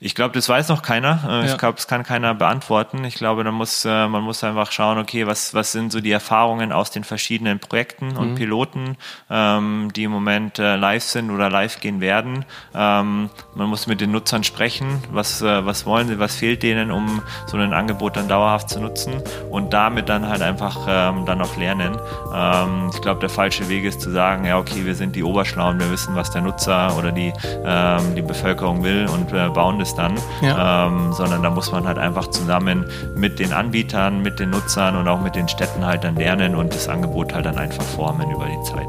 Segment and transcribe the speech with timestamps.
[0.00, 1.18] Ich glaube, das weiß noch keiner.
[1.28, 1.56] Äh, ich ja.
[1.56, 3.02] glaube, es kann keiner beantworten.
[3.02, 6.12] Ich glaube, da muss, äh, man muss einfach schauen, okay, was, was sind so die
[6.12, 8.34] Erfahrungen aus den verschiedenen Projekten und mhm.
[8.36, 8.96] Piloten,
[9.28, 12.44] ähm, die im Moment äh, live sind oder live gehen werden.
[12.76, 16.92] Ähm, man muss mit den Nutzern sprechen, was, äh, was wollen sie, was fehlt denen,
[16.92, 19.20] um so ein Angebot dann dauerhaft zu nutzen
[19.50, 21.98] und damit dann halt einfach ähm, dann auch lernen.
[22.32, 25.80] Ähm, ich glaube, der falsche Weg ist zu sagen, ja, okay, wir sind die Oberschlauen,
[25.80, 27.32] wir wissen, was der Nutzer oder die,
[27.64, 30.86] ähm, die Bevölkerung will und äh, bauen das dann, ja.
[30.86, 32.84] ähm, sondern da muss man halt einfach zusammen
[33.14, 36.74] mit den Anbietern, mit den Nutzern und auch mit den Städten halt dann lernen und
[36.74, 38.88] das Angebot halt dann einfach formen über die Zeit.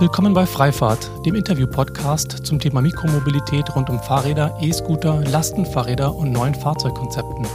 [0.00, 6.54] Willkommen bei Freifahrt, dem Interview-Podcast zum Thema Mikromobilität rund um Fahrräder, E-Scooter, Lastenfahrräder und neuen
[6.54, 7.46] Fahrzeugkonzepten.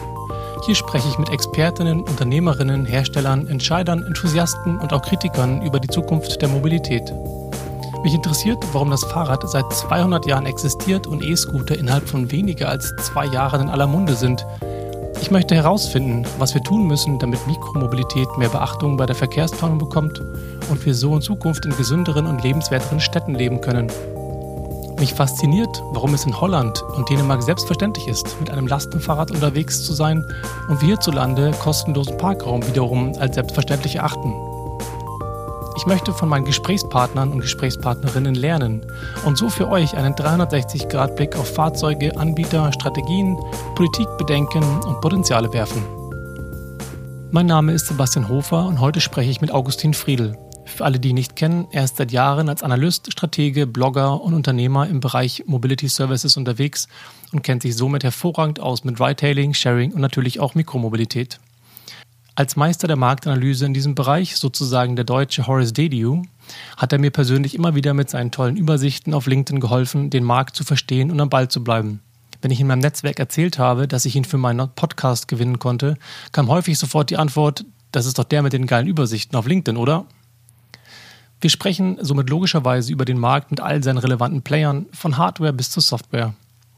[0.66, 6.42] Hier spreche ich mit Expertinnen, Unternehmerinnen, Herstellern, Entscheidern, Enthusiasten und auch Kritikern über die Zukunft
[6.42, 7.14] der Mobilität.
[8.06, 12.96] Mich interessiert, warum das Fahrrad seit 200 Jahren existiert und E-Scooter innerhalb von weniger als
[12.98, 14.46] zwei Jahren in aller Munde sind.
[15.22, 20.22] Ich möchte herausfinden, was wir tun müssen, damit Mikromobilität mehr Beachtung bei der Verkehrsplanung bekommt
[20.70, 23.88] und wir so in Zukunft in gesünderen und lebenswerteren Städten leben können.
[25.00, 29.94] Mich fasziniert, warum es in Holland und Dänemark selbstverständlich ist, mit einem Lastenfahrrad unterwegs zu
[29.94, 30.24] sein
[30.70, 34.55] und wir hierzulande kostenlosen Parkraum wiederum als selbstverständlich erachten.
[35.78, 38.86] Ich möchte von meinen Gesprächspartnern und Gesprächspartnerinnen lernen
[39.26, 43.38] und so für euch einen 360-Grad-Blick auf Fahrzeuge, Anbieter, Strategien,
[43.76, 45.84] Politikbedenken und Potenziale werfen.
[47.32, 50.38] Mein Name ist Sebastian Hofer und heute spreche ich mit Augustin Friedl.
[50.66, 54.34] Für alle, die ihn nicht kennen, er ist seit Jahren als Analyst, Stratege, Blogger und
[54.34, 56.88] Unternehmer im Bereich Mobility Services unterwegs
[57.34, 61.40] und kennt sich somit hervorragend aus mit Ride-Hailing, Sharing und natürlich auch Mikromobilität.
[62.38, 66.24] Als Meister der Marktanalyse in diesem Bereich, sozusagen der deutsche Horace Dediu,
[66.76, 70.58] hat er mir persönlich immer wieder mit seinen tollen Übersichten auf LinkedIn geholfen, den Markt
[70.58, 72.02] zu verstehen und am Ball zu bleiben.
[72.42, 75.96] Wenn ich in meinem Netzwerk erzählt habe, dass ich ihn für meinen Podcast gewinnen konnte,
[76.34, 77.64] kam häufig sofort die Antwort,
[77.94, 80.06] das ist doch der mit den geilen Übersichten auf LinkedIn, oder?
[81.40, 85.72] Wir sprechen somit logischerweise über den Markt mit all seinen relevanten Playern, von Hardware bis
[85.72, 86.34] zu Software.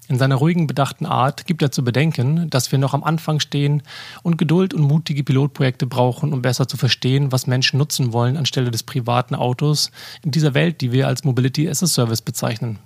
[0.09, 3.83] In seiner ruhigen, bedachten Art gibt er zu bedenken, dass wir noch am Anfang stehen
[4.23, 8.71] und Geduld und mutige Pilotprojekte brauchen, um besser zu verstehen, was Menschen nutzen wollen anstelle
[8.71, 9.91] des privaten Autos
[10.23, 12.79] in dieser Welt, die wir als Mobility as a Service bezeichnen.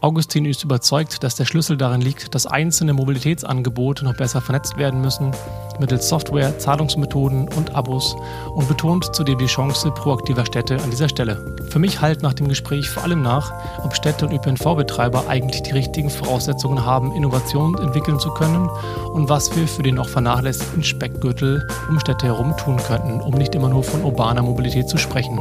[0.00, 5.00] Augustin ist überzeugt, dass der Schlüssel darin liegt, dass einzelne Mobilitätsangebote noch besser vernetzt werden
[5.00, 5.32] müssen,
[5.80, 8.14] mittels Software, Zahlungsmethoden und Abos
[8.54, 11.56] und betont zudem die Chance proaktiver Städte an dieser Stelle.
[11.70, 15.72] Für mich halt nach dem Gespräch vor allem nach, ob Städte und ÖPNV-Betreiber eigentlich die
[15.72, 18.68] richtigen Voraussetzungen haben, Innovation entwickeln zu können
[19.14, 23.56] und was wir für den noch vernachlässigten Speckgürtel um Städte herum tun könnten, um nicht
[23.56, 25.40] immer nur von urbaner Mobilität zu sprechen.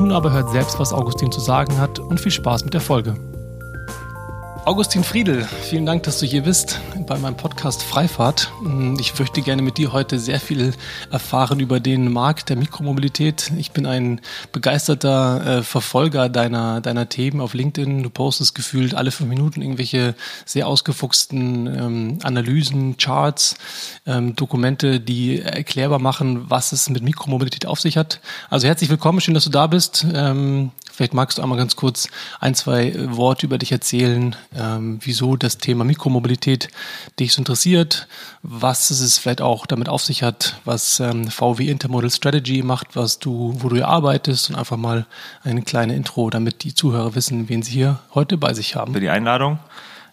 [0.00, 3.14] Nun aber hört selbst, was Augustin zu sagen hat und viel Spaß mit der Folge.
[4.66, 8.50] Augustin Friedel, vielen Dank, dass du hier bist bei meinem Podcast Freifahrt.
[8.98, 10.72] Ich möchte gerne mit dir heute sehr viel
[11.10, 13.52] erfahren über den Markt der Mikromobilität.
[13.58, 14.22] Ich bin ein
[14.52, 18.02] begeisterter äh, Verfolger deiner, deiner Themen auf LinkedIn.
[18.02, 20.14] Du postest gefühlt alle fünf Minuten irgendwelche
[20.46, 23.58] sehr ausgefuchsten ähm, Analysen, Charts,
[24.06, 28.20] ähm, Dokumente, die erklärbar machen, was es mit Mikromobilität auf sich hat.
[28.48, 30.06] Also herzlich willkommen, schön, dass du da bist.
[30.14, 35.36] Ähm, Vielleicht magst du einmal ganz kurz ein, zwei Worte über dich erzählen, ähm, wieso
[35.36, 36.68] das Thema Mikromobilität
[37.18, 38.06] dich so interessiert,
[38.42, 43.18] was es vielleicht auch damit auf sich hat, was ähm, VW Intermodal Strategy macht, was
[43.18, 45.06] du, wo du hier arbeitest und einfach mal
[45.42, 48.92] eine kleine Intro, damit die Zuhörer wissen, wen sie hier heute bei sich haben.
[48.94, 49.58] Für die Einladung.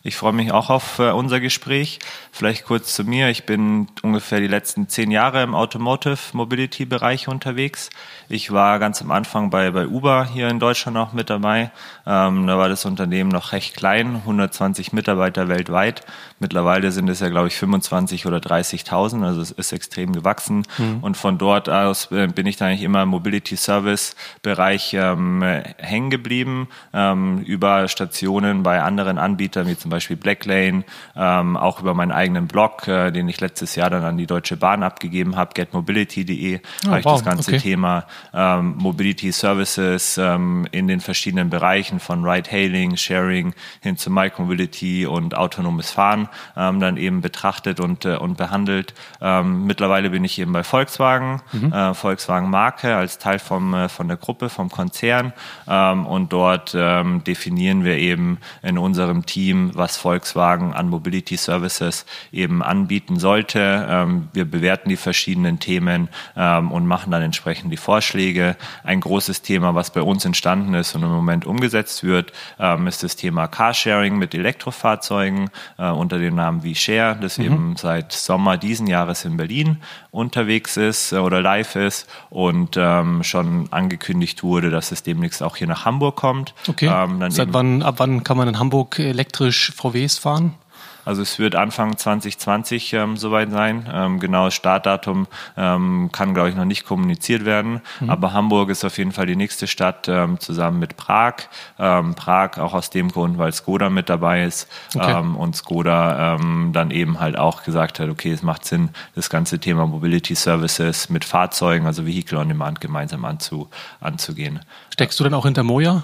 [0.03, 1.99] Ich freue mich auch auf äh, unser Gespräch.
[2.31, 3.29] Vielleicht kurz zu mir.
[3.29, 7.91] Ich bin ungefähr die letzten zehn Jahre im Automotive Mobility Bereich unterwegs.
[8.27, 11.69] Ich war ganz am Anfang bei, bei Uber hier in Deutschland auch mit dabei.
[12.07, 16.03] Ähm, da war das Unternehmen noch recht klein, 120 Mitarbeiter weltweit.
[16.41, 20.63] Mittlerweile sind es ja, glaube ich, 25 oder 30.000, also es ist extrem gewachsen.
[20.79, 20.97] Mhm.
[21.01, 25.43] Und von dort aus äh, bin ich dann eigentlich immer im Mobility Service Bereich ähm,
[25.77, 30.83] hängen geblieben, ähm, über Stationen bei anderen Anbietern, wie zum Beispiel Blacklane,
[31.15, 34.57] ähm, auch über meinen eigenen Blog, äh, den ich letztes Jahr dann an die Deutsche
[34.57, 37.59] Bahn abgegeben habe, getmobility.de, oh, habe ich wow, das ganze okay.
[37.59, 45.05] Thema ähm, Mobility Services ähm, in den verschiedenen Bereichen von Ride-Hailing, Sharing hin zu Micromobility
[45.05, 48.93] und autonomes Fahren ähm, dann eben betrachtet und, äh, und behandelt.
[49.21, 51.71] Ähm, mittlerweile bin ich eben bei Volkswagen, mhm.
[51.71, 55.33] äh, Volkswagen Marke als Teil vom, äh, von der Gruppe, vom Konzern
[55.67, 62.05] ähm, und dort ähm, definieren wir eben in unserem Team, was Volkswagen an Mobility Services
[62.31, 63.87] eben anbieten sollte.
[63.89, 68.55] Ähm, wir bewerten die verschiedenen Themen ähm, und machen dann entsprechend die Vorschläge.
[68.83, 73.03] Ein großes Thema, was bei uns entstanden ist und im Moment umgesetzt wird, ähm, ist
[73.03, 77.45] das Thema Carsharing mit Elektrofahrzeugen äh, unter dem Namen V-Share, das mhm.
[77.45, 79.77] eben seit Sommer diesen Jahres in Berlin
[80.11, 85.57] unterwegs ist äh, oder live ist und ähm, schon angekündigt wurde, dass es demnächst auch
[85.57, 86.53] hier nach Hamburg kommt.
[86.67, 86.87] Okay.
[86.87, 90.55] Ähm, Seit wann, ab wann kann man in Hamburg elektrisch VWs fahren?
[91.05, 93.89] Also es wird Anfang 2020 ähm, soweit sein.
[93.91, 95.27] Ähm, genaues Startdatum
[95.57, 97.81] ähm, kann, glaube ich, noch nicht kommuniziert werden.
[97.99, 98.09] Mhm.
[98.09, 101.35] Aber Hamburg ist auf jeden Fall die nächste Stadt ähm, zusammen mit Prag.
[101.79, 105.19] Ähm, Prag auch aus dem Grund, weil Skoda mit dabei ist okay.
[105.19, 109.29] ähm, und Skoda ähm, dann eben halt auch gesagt hat, okay, es macht Sinn, das
[109.29, 113.69] ganze Thema Mobility Services mit Fahrzeugen, also Vehicle on Demand gemeinsam anzu,
[113.99, 114.59] anzugehen.
[114.93, 116.03] Steckst du denn auch hinter Moja?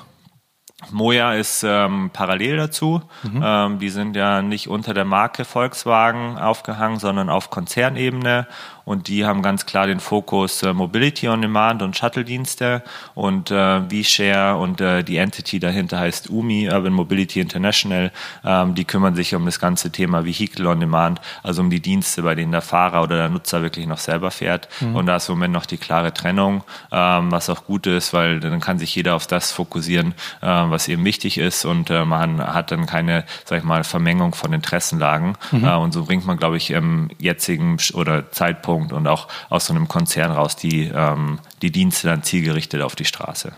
[0.92, 3.02] Moja ist ähm, parallel dazu.
[3.24, 3.42] Mhm.
[3.44, 8.48] Ähm, die sind ja nicht unter der Marke Volkswagen aufgehangen, sondern auf Konzernebene
[8.88, 12.84] und die haben ganz klar den Fokus äh, Mobility on Demand und Shuttle-Dienste
[13.16, 18.14] und äh, V-Share und äh, die Entity dahinter heißt UMI, Urban Mobility International.
[18.46, 22.22] Ähm, die kümmern sich um das ganze Thema Vehicle on Demand, also um die Dienste,
[22.22, 24.70] bei denen der Fahrer oder der Nutzer wirklich noch selber fährt.
[24.80, 24.96] Mhm.
[24.96, 28.40] Und da ist im Moment noch die klare Trennung, ähm, was auch gut ist, weil
[28.40, 32.40] dann kann sich jeder auf das fokussieren, äh, was eben wichtig ist und äh, man
[32.40, 35.34] hat dann keine, sag ich mal, Vermengung von Interessenlagen.
[35.52, 35.66] Mhm.
[35.66, 39.68] Äh, und so bringt man, glaube ich, im jetzigen oder Zeitpunkt Zeitpunkt und auch aus
[39.68, 43.52] so einem Konzern raus die, ähm, die Dienste dann zielgerichtet auf die Straße.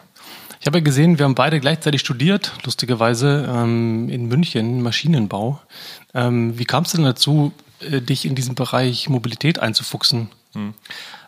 [0.59, 5.61] Ich habe ja gesehen, wir haben beide gleichzeitig studiert, lustigerweise ähm, in München, Maschinenbau.
[6.13, 10.29] Ähm, wie kam es denn dazu, äh, dich in diesen Bereich Mobilität einzufuchsen?
[10.53, 10.73] Hm.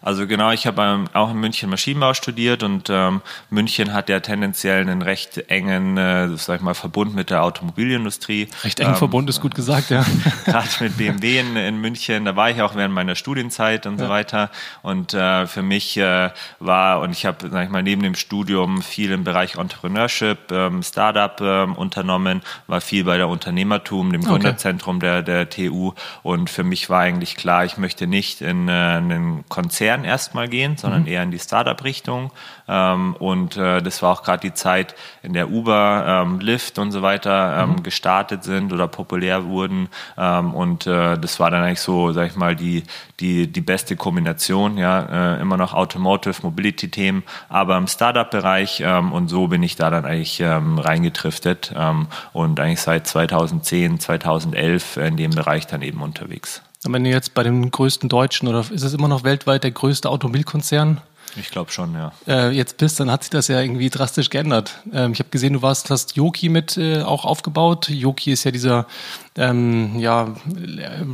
[0.04, 3.22] Also genau, ich habe ähm, auch in München Maschinenbau studiert und ähm,
[3.52, 8.48] München hat ja tendenziell einen recht engen, äh, sag ich mal, Verbund mit der Automobilindustrie.
[8.64, 10.04] Recht engen ähm, Verbund ist gut gesagt, ja.
[10.46, 14.06] Gerade mit BMW in, in, München, da war ich auch während meiner Studienzeit und ja.
[14.06, 14.50] so weiter.
[14.82, 18.82] Und äh, für mich äh, war, und ich habe, sag ich mal, neben dem Studium
[18.82, 24.96] viel im Bereich Entrepreneurship, ähm, Startup ähm, unternommen, war viel bei der Unternehmertum, dem Gründerzentrum
[24.96, 25.22] okay.
[25.24, 25.94] der, der TU.
[26.24, 30.48] Und für mich war eigentlich klar, ich möchte nicht in äh, einen Konzern Konzern erstmal
[30.48, 31.08] gehen, sondern mhm.
[31.08, 32.32] eher in die Startup-Richtung.
[32.68, 36.92] Ähm, und äh, das war auch gerade die Zeit, in der Uber, ähm, Lyft und
[36.92, 37.84] so weiter ähm, mhm.
[37.84, 39.90] gestartet sind oder populär wurden.
[40.18, 42.84] Ähm, und äh, das war dann eigentlich so, sag ich mal, die,
[43.20, 44.78] die, die beste Kombination.
[44.78, 48.82] Ja, äh, immer noch Automotive, Mobility-Themen, aber im Startup-Bereich.
[48.86, 51.74] Ähm, und so bin ich da dann eigentlich ähm, reingetriftet
[52.34, 56.62] und eigentlich seit 2010, 2011 in dem Bereich dann eben unterwegs.
[56.88, 60.10] Wenn du jetzt bei den größten Deutschen oder ist es immer noch weltweit der größte
[60.10, 61.00] Automobilkonzern?
[61.36, 62.12] Ich glaube schon, ja.
[62.28, 64.80] Äh, jetzt bist, dann hat sich das ja irgendwie drastisch geändert.
[64.94, 67.90] Ähm, ich habe gesehen, du warst, hast Yoki mit äh, auch aufgebaut.
[67.90, 68.86] Yoki ist ja dieser
[69.38, 70.36] ähm, ja,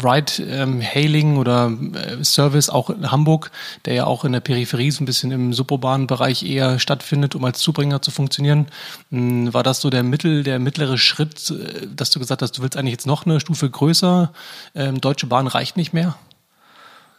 [0.04, 3.52] Ride-Hailing ähm, oder äh, Service auch in Hamburg,
[3.86, 7.46] der ja auch in der Peripherie so ein bisschen im suburbanen Bereich eher stattfindet, um
[7.46, 8.68] als Zubringer zu funktionieren.
[9.12, 12.64] Ähm, war das so der mittel, der mittlere Schritt, äh, dass du gesagt hast, du
[12.64, 14.32] willst eigentlich jetzt noch eine Stufe größer?
[14.74, 16.16] Ähm, Deutsche Bahn reicht nicht mehr?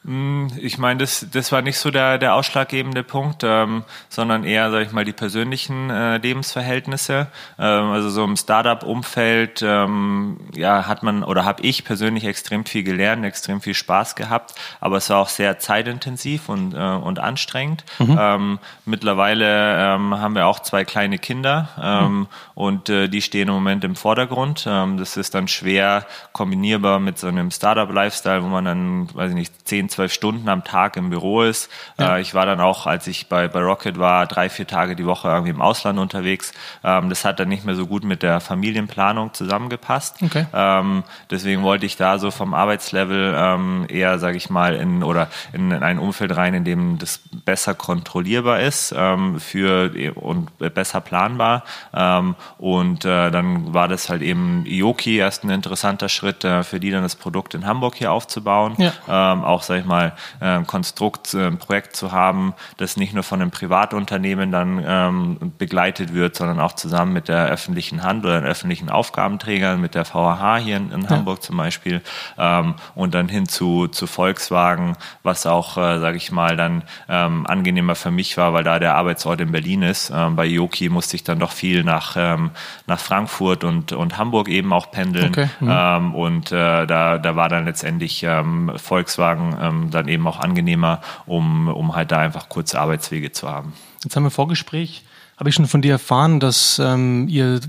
[0.08, 4.70] Hm, ich meine, das, das war nicht so der, der ausschlaggebende Punkt, ähm, sondern eher,
[4.70, 7.26] sage ich mal, die persönlichen äh, Lebensverhältnisse.
[7.58, 12.84] Ähm, also so im Startup-Umfeld ähm, ja, hat man oder habe ich persönlich extrem viel
[12.84, 17.84] gelernt, extrem viel Spaß gehabt, aber es war auch sehr zeitintensiv und, äh, und anstrengend.
[17.98, 18.18] Mhm.
[18.18, 22.26] Ähm, mittlerweile ähm, haben wir auch zwei kleine Kinder ähm, mhm.
[22.54, 24.64] und äh, die stehen im Moment im Vordergrund.
[24.64, 29.68] Das ist dann schwer kombinierbar mit so einem Startup-Lifestyle, wo man dann, weiß ich nicht,
[29.68, 31.68] 10, zwölf Stunden am Tag im Büro ist.
[31.98, 32.16] Ja.
[32.16, 35.04] Äh, ich war dann auch, als ich bei, bei Rocket war, drei, vier Tage die
[35.04, 36.52] Woche irgendwie im Ausland unterwegs.
[36.84, 40.22] Ähm, das hat dann nicht mehr so gut mit der Familienplanung zusammengepasst.
[40.22, 40.46] Okay.
[40.54, 45.28] Ähm, deswegen wollte ich da so vom Arbeitslevel ähm, eher, sage ich mal, in oder
[45.52, 51.00] in, in, ein Umfeld rein, in dem das besser kontrollierbar ist ähm, für und besser
[51.00, 51.64] planbar.
[51.92, 56.78] Ähm, und äh, dann war das halt eben Ioki erst ein interessanter Schritt äh, für
[56.78, 58.74] die dann das Produkt in Hamburg hier aufzubauen.
[58.78, 58.92] Ja.
[59.08, 63.40] Ähm, auch, sag ich mal, ein Konstrukt, ein Projekt zu haben, das nicht nur von
[63.40, 68.48] einem Privatunternehmen dann ähm, begleitet wird, sondern auch zusammen mit der öffentlichen Hand oder den
[68.48, 71.10] öffentlichen Aufgabenträgern, mit der VHH hier in, in ja.
[71.10, 72.02] Hamburg zum Beispiel
[72.38, 77.46] ähm, und dann hin zu, zu Volkswagen, was auch, äh, sage ich mal, dann ähm,
[77.46, 80.12] angenehmer für mich war, weil da der Arbeitsort in Berlin ist.
[80.14, 82.50] Ähm, bei Yoki musste ich dann doch viel nach, ähm,
[82.86, 85.28] nach Frankfurt und, und Hamburg eben auch pendeln.
[85.30, 85.48] Okay.
[85.60, 85.70] Mhm.
[85.70, 91.00] Ähm, und äh, da, da war dann letztendlich ähm, Volkswagen ähm, dann eben auch angenehmer,
[91.26, 93.72] um, um halt da einfach kurze Arbeitswege zu haben.
[94.04, 95.04] Jetzt haben wir Vorgespräch
[95.38, 97.60] habe ich schon von dir erfahren, dass ähm, ihr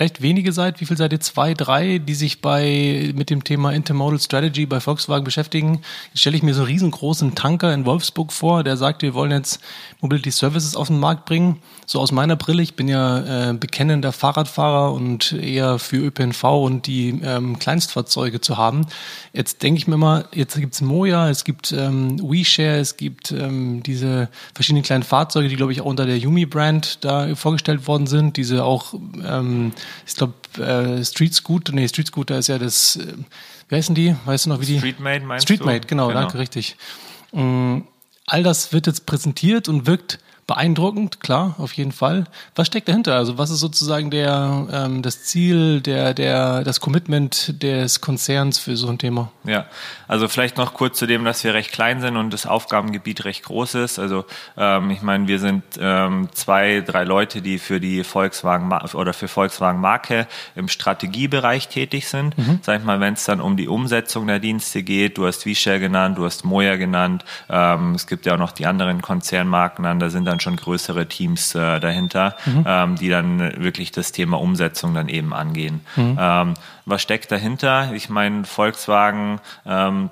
[0.00, 0.80] recht wenige seid.
[0.80, 1.20] Wie viel seid ihr?
[1.20, 5.82] Zwei, drei, die sich bei mit dem Thema Intermodal Strategy bei Volkswagen beschäftigen.
[6.08, 9.30] Jetzt stelle ich mir so einen riesengroßen Tanker in Wolfsburg vor, der sagt, wir wollen
[9.30, 9.60] jetzt
[10.00, 11.58] Mobility Services auf den Markt bringen.
[11.84, 16.86] So aus meiner Brille, ich bin ja äh, bekennender Fahrradfahrer und eher für ÖPNV und
[16.86, 18.86] die ähm, Kleinstfahrzeuge zu haben.
[19.34, 23.82] Jetzt denke ich mir mal, jetzt gibt's Moja, es gibt ähm, WeShare, es gibt ähm,
[23.82, 28.36] diese verschiedenen kleinen Fahrzeuge, die glaube ich auch unter der Yumi-Brand da vorgestellt worden sind,
[28.36, 28.94] diese auch,
[29.24, 29.72] ähm,
[30.06, 33.14] ich glaube, äh, Street Scooter, nee, Street Scooter ist ja das, äh,
[33.68, 34.16] wie heißen die?
[34.24, 34.78] Weißt du noch, wie die?
[34.78, 35.86] Streetmate meinst Streetmate, du?
[35.88, 36.76] genau, genau, danke, richtig.
[37.32, 37.84] Ähm,
[38.26, 40.18] all das wird jetzt präsentiert und wirkt
[40.48, 42.24] beeindruckend, klar, auf jeden Fall.
[42.56, 43.14] Was steckt dahinter?
[43.14, 48.74] Also was ist sozusagen der ähm, das Ziel, der der das Commitment des Konzerns für
[48.76, 49.30] so ein Thema?
[49.44, 49.66] Ja,
[50.08, 53.44] also vielleicht noch kurz zu dem, dass wir recht klein sind und das Aufgabengebiet recht
[53.44, 53.98] groß ist.
[53.98, 54.24] Also
[54.56, 59.28] ähm, ich meine, wir sind ähm, zwei, drei Leute, die für die Volkswagen oder für
[59.28, 60.26] Volkswagen Marke
[60.56, 62.38] im Strategiebereich tätig sind.
[62.38, 62.60] Mhm.
[62.62, 65.78] Sag ich mal, wenn es dann um die Umsetzung der Dienste geht, du hast Vishare
[65.78, 67.26] genannt, du hast Moja genannt.
[67.50, 69.98] Ähm, es gibt ja auch noch die anderen Konzernmarken an.
[69.98, 72.64] Da sind dann dann schon größere Teams äh, dahinter, mhm.
[72.66, 75.80] ähm, die dann wirklich das Thema Umsetzung dann eben angehen.
[75.96, 76.16] Mhm.
[76.18, 76.54] Ähm,
[76.86, 77.92] was steckt dahinter?
[77.92, 80.10] Ich meine, Volkswagen ähm,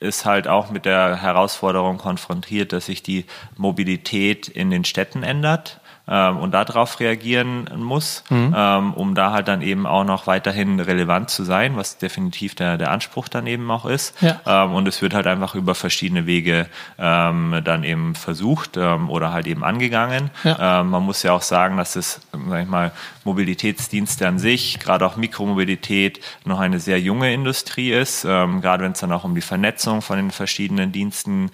[0.00, 3.24] ist halt auch mit der Herausforderung konfrontiert, dass sich die
[3.56, 8.54] Mobilität in den Städten ändert ähm, und darauf reagieren muss, mhm.
[8.56, 12.78] ähm, um da halt dann eben auch noch weiterhin relevant zu sein, was definitiv der,
[12.78, 14.20] der Anspruch dann eben auch ist.
[14.22, 14.40] Ja.
[14.46, 16.66] Ähm, und es wird halt einfach über verschiedene Wege
[16.98, 20.30] ähm, dann eben versucht ähm, oder halt eben angegangen.
[20.44, 20.80] Ja.
[20.80, 22.92] Ähm, man muss ja auch sagen, dass es, sag ich mal,
[23.24, 29.00] Mobilitätsdienste an sich, gerade auch Mikromobilität, noch eine sehr junge Industrie ist, gerade wenn es
[29.00, 31.50] dann auch um die Vernetzung von den verschiedenen Diensten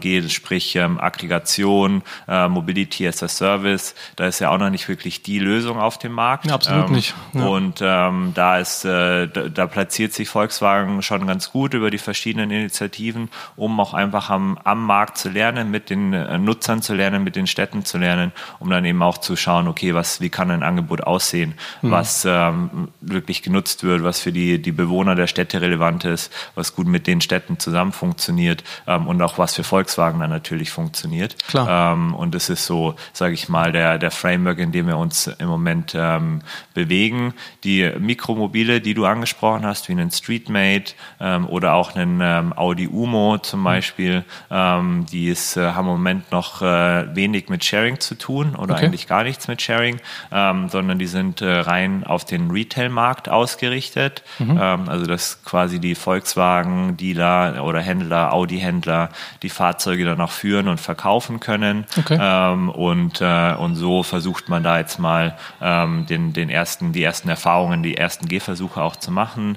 [0.00, 3.67] geht, sprich Aggregation, äh, Mobility as a Service,
[4.16, 6.46] da ist ja auch noch nicht wirklich die Lösung auf dem Markt.
[6.46, 7.14] Ja, absolut ähm, nicht.
[7.34, 7.44] Ja.
[7.44, 11.98] Und ähm, da ist, äh, da, da, platziert sich Volkswagen schon ganz gut über die
[11.98, 16.94] verschiedenen Initiativen, um auch einfach am, am Markt zu lernen, mit den äh, Nutzern zu
[16.94, 20.30] lernen, mit den Städten zu lernen, um dann eben auch zu schauen, okay, was, wie
[20.30, 21.90] kann ein Angebot Angebot aussehen, mhm.
[21.90, 26.74] was ähm, wirklich genutzt wird, was für die, die Bewohner der Städte relevant ist, was
[26.74, 31.36] gut mit den Städten zusammen funktioniert ähm, und auch was für Volkswagen dann natürlich funktioniert.
[31.48, 31.92] Klar.
[31.92, 35.26] Ähm, und das ist so, sage ich mal, der, der Framework, in dem wir uns
[35.26, 36.40] im Moment ähm,
[36.74, 37.34] bewegen.
[37.64, 42.88] Die Mikromobile, die du angesprochen hast, wie einen Streetmate ähm, oder auch einen ähm, Audi
[42.88, 43.64] Umo zum mhm.
[43.64, 48.54] Beispiel, ähm, die ist, äh, haben im Moment noch äh, wenig mit Sharing zu tun
[48.54, 48.86] oder okay.
[48.86, 50.00] eigentlich gar nichts mit Sharing,
[50.32, 54.22] ähm, sondern die sind äh, rein auf den Retail-Markt ausgerichtet.
[54.38, 54.58] Mhm.
[54.60, 59.10] Ähm, also dass quasi die Volkswagen-Dealer oder Händler, Audi-Händler
[59.42, 61.86] die Fahrzeuge dann auch führen und verkaufen können.
[61.98, 62.18] Okay.
[62.18, 67.28] Und, äh, und so versucht man da jetzt mal ähm, den, den ersten, die ersten
[67.28, 69.56] Erfahrungen, die ersten Gehversuche auch zu machen.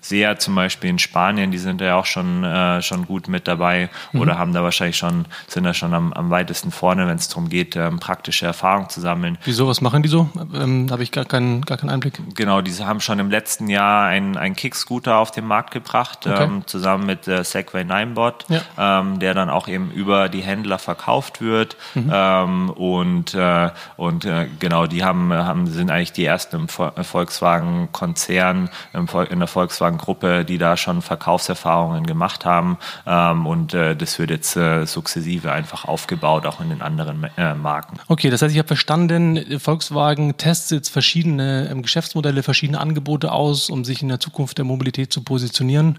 [0.00, 3.90] Sehr zum Beispiel in Spanien, die sind ja auch schon, äh, schon gut mit dabei
[4.12, 4.20] mhm.
[4.20, 7.48] oder haben da wahrscheinlich schon, sind da schon am, am weitesten vorne, wenn es darum
[7.48, 9.38] geht, ähm, praktische Erfahrung zu sammeln.
[9.44, 10.28] Wieso, was machen die so?
[10.54, 12.20] Ähm, da habe ich gar keinen, gar keinen Einblick.
[12.34, 16.44] Genau, diese haben schon im letzten Jahr einen, einen Kickscooter auf den Markt gebracht, okay.
[16.44, 19.00] ähm, zusammen mit äh, Segway Ninebot, ja.
[19.00, 21.76] ähm, der dann auch eben über die Händler verkauft wird.
[21.94, 22.10] Mhm.
[22.12, 28.70] Ähm, und äh, und äh, genau, die haben, haben, sind eigentlich die ersten im Volkswagen-Konzern,
[28.92, 32.78] in der Volkswagen Volkswagen-Gruppe, die da schon Verkaufserfahrungen gemacht haben.
[33.06, 37.54] Ähm, und äh, das wird jetzt äh, sukzessive einfach aufgebaut, auch in den anderen äh,
[37.54, 37.98] Marken.
[38.08, 43.70] Okay, das heißt, ich habe verstanden, Volkswagen testet jetzt verschiedene ähm, Geschäftsmodelle, verschiedene Angebote aus,
[43.70, 45.98] um sich in der Zukunft der Mobilität zu positionieren.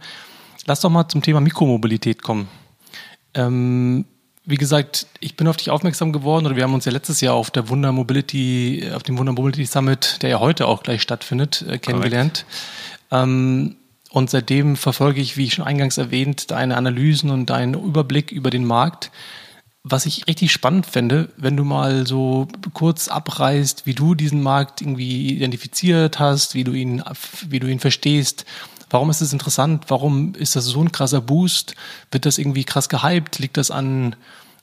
[0.65, 2.47] Lass doch mal zum Thema Mikromobilität kommen.
[3.33, 4.05] Ähm,
[4.45, 7.35] wie gesagt, ich bin auf dich aufmerksam geworden oder wir haben uns ja letztes Jahr
[7.35, 11.63] auf der Wunder Mobility, auf dem Wunder Mobility Summit, der ja heute auch gleich stattfindet,
[11.67, 12.45] äh, kennengelernt.
[13.11, 13.75] Ähm,
[14.09, 18.49] und seitdem verfolge ich, wie ich schon eingangs erwähnt, deine Analysen und deinen Überblick über
[18.49, 19.11] den Markt.
[19.83, 24.81] Was ich richtig spannend fände, wenn du mal so kurz abreißt, wie du diesen Markt
[24.81, 27.03] irgendwie identifiziert hast, wie du ihn,
[27.47, 28.45] wie du ihn verstehst.
[28.89, 29.85] Warum ist es interessant?
[29.87, 31.75] Warum ist das so ein krasser Boost?
[32.11, 33.37] Wird das irgendwie krass gehypt?
[33.37, 34.15] Liegt das an,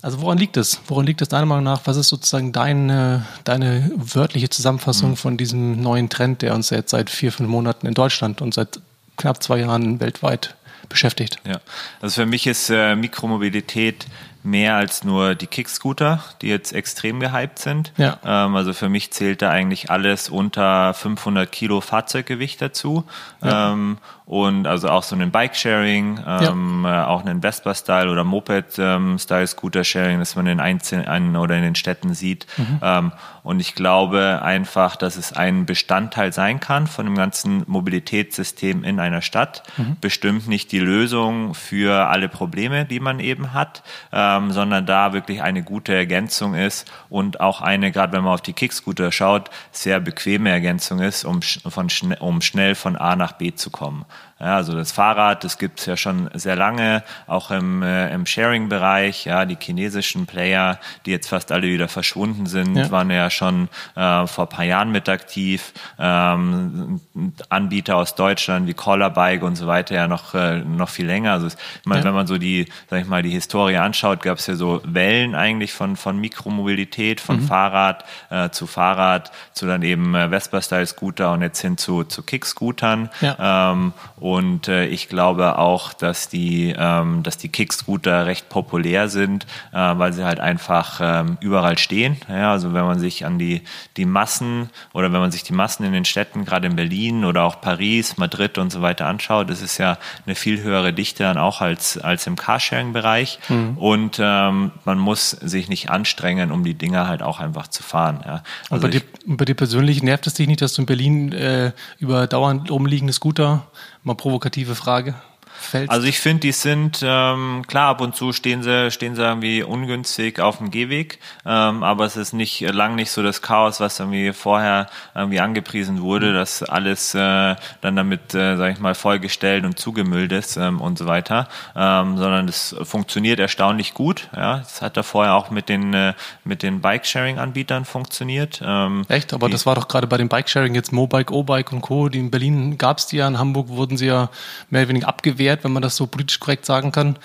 [0.03, 0.81] also woran liegt es?
[0.89, 1.83] Woran liegt es deiner Meinung nach?
[1.85, 5.17] Was ist sozusagen deine, deine wörtliche Zusammenfassung mhm.
[5.17, 8.81] von diesem neuen Trend, der uns jetzt seit vier, fünf Monaten in Deutschland und seit
[9.17, 10.55] knapp zwei Jahren weltweit
[10.89, 11.39] beschäftigt.
[11.47, 11.61] Ja,
[12.01, 14.07] also für mich ist äh, Mikromobilität
[14.47, 17.93] mehr als nur die Kickscooter, die jetzt extrem gehypt sind.
[17.97, 18.19] Ja.
[18.25, 23.05] Ähm, also für mich zählt da eigentlich alles unter 500 Kilo Fahrzeuggewicht dazu.
[23.43, 23.73] Ja.
[23.73, 30.35] Ähm, und also auch so einen Bike-Sharing, ähm, äh, auch einen Vespa-Style oder Moped-Style-Scooter-Sharing, das
[30.35, 32.49] man in einzelnen oder in den Städten sieht.
[32.83, 33.13] Ähm,
[33.45, 38.99] und ich glaube einfach, dass es ein Bestandteil sein kann von dem ganzen Mobilitätssystem in
[38.99, 39.63] einer Stadt.
[40.01, 45.41] Bestimmt nicht die Lösung für alle Probleme, die man eben hat, ähm, sondern da wirklich
[45.41, 50.01] eine gute Ergänzung ist und auch eine, gerade wenn man auf die Kickscooter schaut, sehr
[50.01, 51.87] bequeme Ergänzung ist, um, von
[52.19, 54.05] um schnell von A nach B zu kommen.
[54.39, 58.27] Ja, also das Fahrrad, das gibt es ja schon sehr lange, auch im, äh, im
[58.27, 59.25] Sharing-Bereich.
[59.25, 62.91] Ja, die chinesischen Player, die jetzt fast alle wieder verschwunden sind, Ja.
[62.91, 65.73] waren ja schon äh, vor ein paar Jahren mit aktiv.
[65.99, 67.01] Ähm,
[67.49, 71.33] Anbieter aus Deutschland wie Collerbike und so weiter ja noch, äh, noch viel länger.
[71.33, 71.55] Also ich
[71.87, 72.09] meine, Ja.
[72.09, 75.35] wenn man so die, sag ich mal, die Historie anschaut, gab es ja so Wellen
[75.35, 77.47] eigentlich von, von Mikromobilität, von Mhm.
[77.49, 83.09] Fahrrad äh, zu Fahrrad, zu dann eben äh, Vespa-Style-Scooter und jetzt hin zu, zu Kick-Scootern.
[83.23, 83.73] Ja.
[83.73, 89.47] Ähm, und äh, ich glaube auch, dass die, ähm, dass die Kick-Scooter recht populär sind,
[89.73, 92.17] äh, weil sie halt einfach ähm, überall stehen.
[92.29, 93.63] Ja, also wenn man sich an die,
[93.97, 97.45] die Massen oder wenn man sich die Massen in den Städten, gerade in Berlin oder
[97.45, 101.39] auch Paris, Madrid und so weiter anschaut, das ist ja eine viel höhere Dichte dann
[101.39, 103.39] auch als, als im Carsharing-Bereich.
[103.77, 108.21] Und ähm, man muss sich nicht anstrengen, um die Dinger halt auch einfach zu fahren.
[108.25, 108.35] Ja.
[108.35, 110.87] Und Also bei, dir, und bei dir persönlich nervt es dich nicht, dass du in
[110.87, 113.67] Berlin äh, über dauernd rumliegende Scooter,
[114.07, 115.15] mal provokative Frage,
[115.59, 115.91] fällst?
[115.91, 119.63] Also ich finde, die sind ähm, klar ab und zu stehen sie stehen sie irgendwie
[119.63, 123.99] ungünstig auf dem Gehweg, ähm, aber es ist nicht lang nicht so das Chaos, was
[123.99, 129.65] irgendwie vorher irgendwie angepriesen wurde, dass alles äh, dann damit, äh, sage ich mal, vollgestellt
[129.65, 134.29] und zugemüllt ist ähm, und so weiter, ähm, sondern das funktioniert erstaunlich gut.
[134.35, 138.61] Ja, das hat da vorher auch mit den äh, mit den Bike-Sharing-Anbietern funktioniert.
[138.65, 139.33] Ähm, Echt?
[139.33, 142.09] Aber das war doch gerade bei dem Bikesharing jetzt Mobike, O-Bike und Co.
[142.09, 144.31] Die in Berlin gab es die ja, in Hamburg wurden sie ja
[144.71, 147.19] mehr oder weniger abgewehrt, wenn man das so politisch korrekt sagen kann.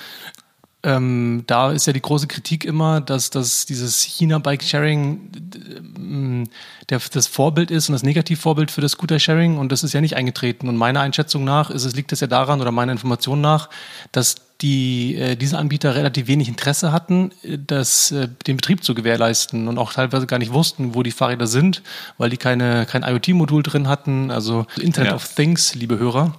[0.84, 5.30] Ähm, da ist ja die große Kritik immer, dass, dass dieses China-Bike-Sharing
[6.90, 10.16] der, das Vorbild ist und das Negativvorbild für das Scooter-Sharing und das ist ja nicht
[10.16, 10.68] eingetreten.
[10.68, 13.70] Und meiner Einschätzung nach ist es, liegt es ja daran oder meiner Information nach,
[14.12, 18.94] dass die, äh, diese Anbieter relativ wenig Interesse hatten, äh, das, äh, den Betrieb zu
[18.94, 21.82] gewährleisten und auch teilweise gar nicht wussten, wo die Fahrräder sind,
[22.18, 25.15] weil die keine, kein IoT-Modul drin hatten, also Internet Ja.
[25.15, 26.36] of Things, liebe Hörer.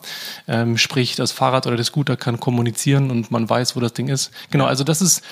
[0.46, 4.08] Ähm, sprich, das Fahrrad oder der Scooter kann kommunizieren und man weiß, wo das Ding
[4.08, 4.30] ist.
[4.50, 5.22] Genau, also das ist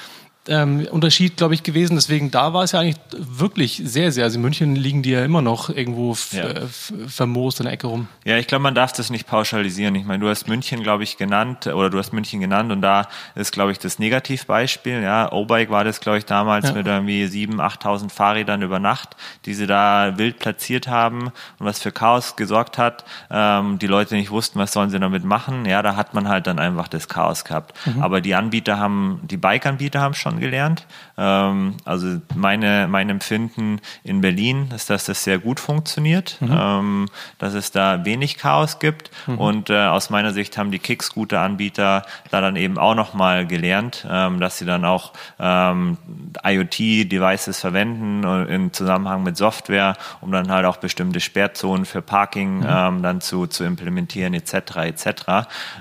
[0.49, 1.95] ähm, Unterschied, glaube ich, gewesen.
[1.97, 4.25] Deswegen, da war es ja eigentlich wirklich sehr, sehr.
[4.25, 6.45] Also in München liegen die ja immer noch irgendwo Ja.
[6.45, 6.67] äh,
[7.07, 8.09] vermoost in der Ecke rum.
[8.25, 9.95] Ja, ich glaube, man darf das nicht pauschalisieren.
[9.95, 13.09] Ich meine, du hast München, glaube ich, genannt, oder du hast München genannt und da
[13.35, 15.03] ist, glaube ich, das Negativbeispiel.
[15.03, 16.75] Ja, O-Bike war das, glaube ich, damals Ja.
[16.75, 21.33] mit irgendwie 7.000, 8.000 Fahrrädern über Nacht, die sie da wild platziert haben und
[21.67, 23.05] was für Chaos gesorgt hat.
[23.31, 25.65] Ähm, die Leute nicht wussten, was sollen sie damit machen.
[25.67, 27.75] Ja, da hat man halt dann einfach das Chaos gehabt.
[28.01, 30.87] Aber die Anbieter haben, die Bike-Anbieter haben schon gelernt.
[31.21, 37.53] Ähm, also meine, mein Empfinden in Berlin ist, dass das sehr gut funktioniert, ähm, dass
[37.55, 39.11] es da wenig Chaos gibt.
[39.27, 44.41] Und äh, aus meiner Sicht haben die Kick-Scooter-Anbieter da dann eben auch nochmal gelernt, ähm,
[44.41, 45.99] dass sie dann auch ähm,
[46.43, 52.65] IoT-Devices verwenden äh, im Zusammenhang mit Software, um dann halt auch bestimmte Sperrzonen für Parking
[52.67, 54.77] ähm, dann zu, zu implementieren etc.
[54.85, 55.07] etc.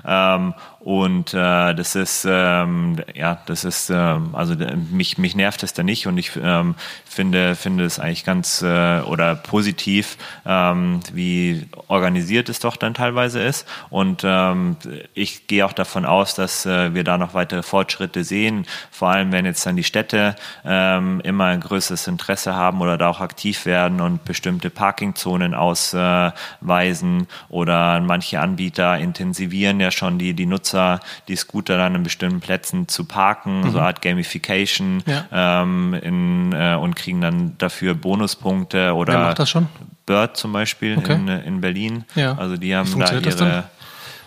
[0.06, 5.84] Ähm, und äh, das ist ja das ist also d- mich mich nervt es da
[5.84, 12.48] nicht und ich ähm, finde finde es eigentlich ganz äh, oder positiv ähm, wie organisiert
[12.48, 13.66] es doch dann teilweise ist.
[13.90, 14.76] Und ähm,
[15.14, 18.66] ich gehe auch davon aus dass äh, wir da noch weitere Fortschritte sehen.
[18.90, 23.08] Vor allem wenn jetzt dann die Städte ähm, immer ein größeres Interesse haben oder da
[23.08, 30.46] auch aktiv werden und bestimmte Parkingzonen ausweisen oder manche Anbieter intensivieren ja schon die, die
[30.46, 35.04] Nutzer, die Scooter dann an bestimmten Plätzen zu parken, so eine Art Gamification.
[35.06, 35.19] Ja.
[35.32, 39.68] Ähm, in, äh, und kriegen dann dafür Bonuspunkte oder Wer macht das schon?
[40.06, 41.14] Bird zum Beispiel Okay.
[41.14, 42.04] in, in Berlin.
[42.14, 42.36] Ja.
[42.36, 43.64] Also die haben da ihre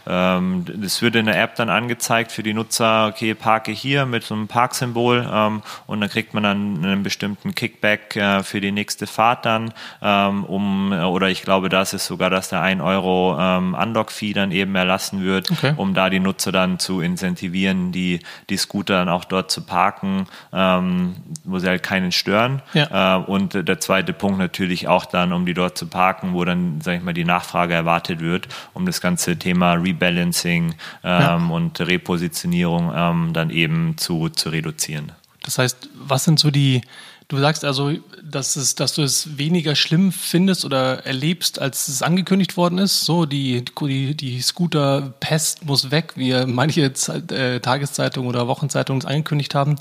[0.08, 4.24] ähm, das wird in der App dann angezeigt für die Nutzer, okay, parke hier mit
[4.24, 8.72] so einem Parksymbol ähm, und dann kriegt man dann einen bestimmten Kickback äh, für die
[8.72, 13.38] nächste Fahrt dann, ähm, um, oder ich glaube, das ist sogar, dass der 1 Euro
[13.40, 15.74] ähm, Unlock-Fee dann eben erlassen wird, Okay.
[15.78, 20.28] um da die Nutzer dann zu incentivieren, die, die Scooter dann auch dort zu parken,
[20.52, 22.62] ähm, wo sie halt keinen stören.
[22.74, 23.18] Ja.
[23.18, 26.82] Äh, und der zweite Punkt natürlich auch dann, um die dort zu parken, wo dann,
[26.82, 31.36] sag ich mal, die Nachfrage erwartet wird, um das ganze Thema Rebalancing ähm, Ja.
[31.36, 35.12] und Repositionierung ähm, dann eben zu, zu reduzieren.
[35.44, 36.82] Das heißt, was sind so die,
[37.28, 37.92] du sagst also,
[38.24, 43.02] dass, es, dass du es weniger schlimm findest oder erlebst, als es angekündigt worden ist.
[43.02, 49.06] So, die, die, die Scooter-Pest muss weg, wie manche Zeit, äh, Tageszeitungen oder Wochenzeitungen es
[49.06, 49.76] angekündigt haben.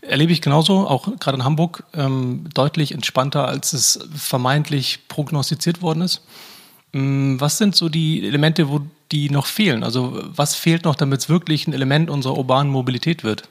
[0.00, 6.00] Erlebe ich genauso, auch gerade in Hamburg, ähm, deutlich entspannter, als es vermeintlich prognostiziert worden
[6.02, 6.22] ist.
[6.92, 8.80] Ähm, was sind so die Elemente, wo
[9.12, 9.84] die noch fehlen?
[9.84, 13.48] Also was fehlt noch, damit es wirklich ein Element unserer urbanen Mobilität wird?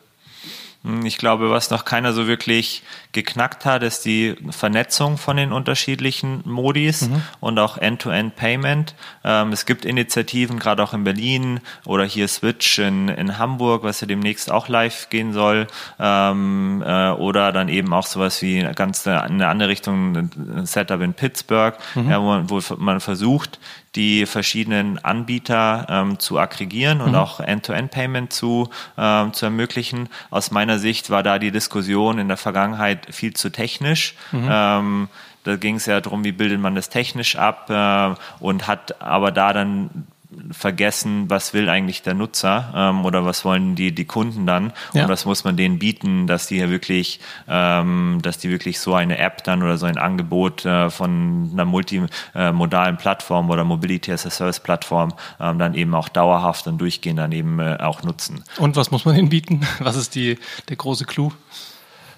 [0.84, 5.52] Hm, ich glaube, was noch keiner so wirklich geknackt hat, ist die Vernetzung von den
[5.52, 7.22] unterschiedlichen Modis mhm.
[7.40, 8.96] und auch End-to-End-Payment.
[9.24, 14.02] Ähm, es gibt Initiativen, gerade auch in Berlin oder hier Switch in, in Hamburg, was
[14.02, 15.68] ja demnächst auch live gehen soll.
[16.00, 21.02] Ähm, äh, oder dann eben auch sowas wie ganz in eine andere Richtung, ein Setup
[21.02, 22.10] in Pittsburgh, mhm.
[22.10, 23.60] ja, wo, man, wo man versucht,
[23.96, 27.18] die verschiedenen Anbieter ähm, zu aggregieren und mhm.
[27.18, 30.08] auch End-to-End-Payment zu, ähm, zu ermöglichen.
[30.30, 34.16] Aus meiner Sicht war da die Diskussion in der Vergangenheit viel zu technisch.
[34.32, 34.50] Mhm.
[34.50, 35.10] Ähm,
[35.44, 39.32] da ging es ja darum, wie bildet man das technisch ab äh, und hat aber
[39.32, 40.08] da dann
[40.52, 45.04] vergessen, was will eigentlich der Nutzer ähm, oder was wollen die, die Kunden dann ja.
[45.04, 48.94] und was muss man denen bieten, dass die ja wirklich, ähm, dass die wirklich so
[48.94, 54.26] eine App dann oder so ein Angebot äh, von einer multimodalen Plattform oder Mobility as
[54.26, 58.44] a Service Plattform ähm, dann eben auch dauerhaft und durchgehend dann eben äh, auch nutzen.
[58.58, 59.62] Und was muss man ihnen bieten?
[59.80, 60.38] Was ist die,
[60.70, 61.32] der große Clou?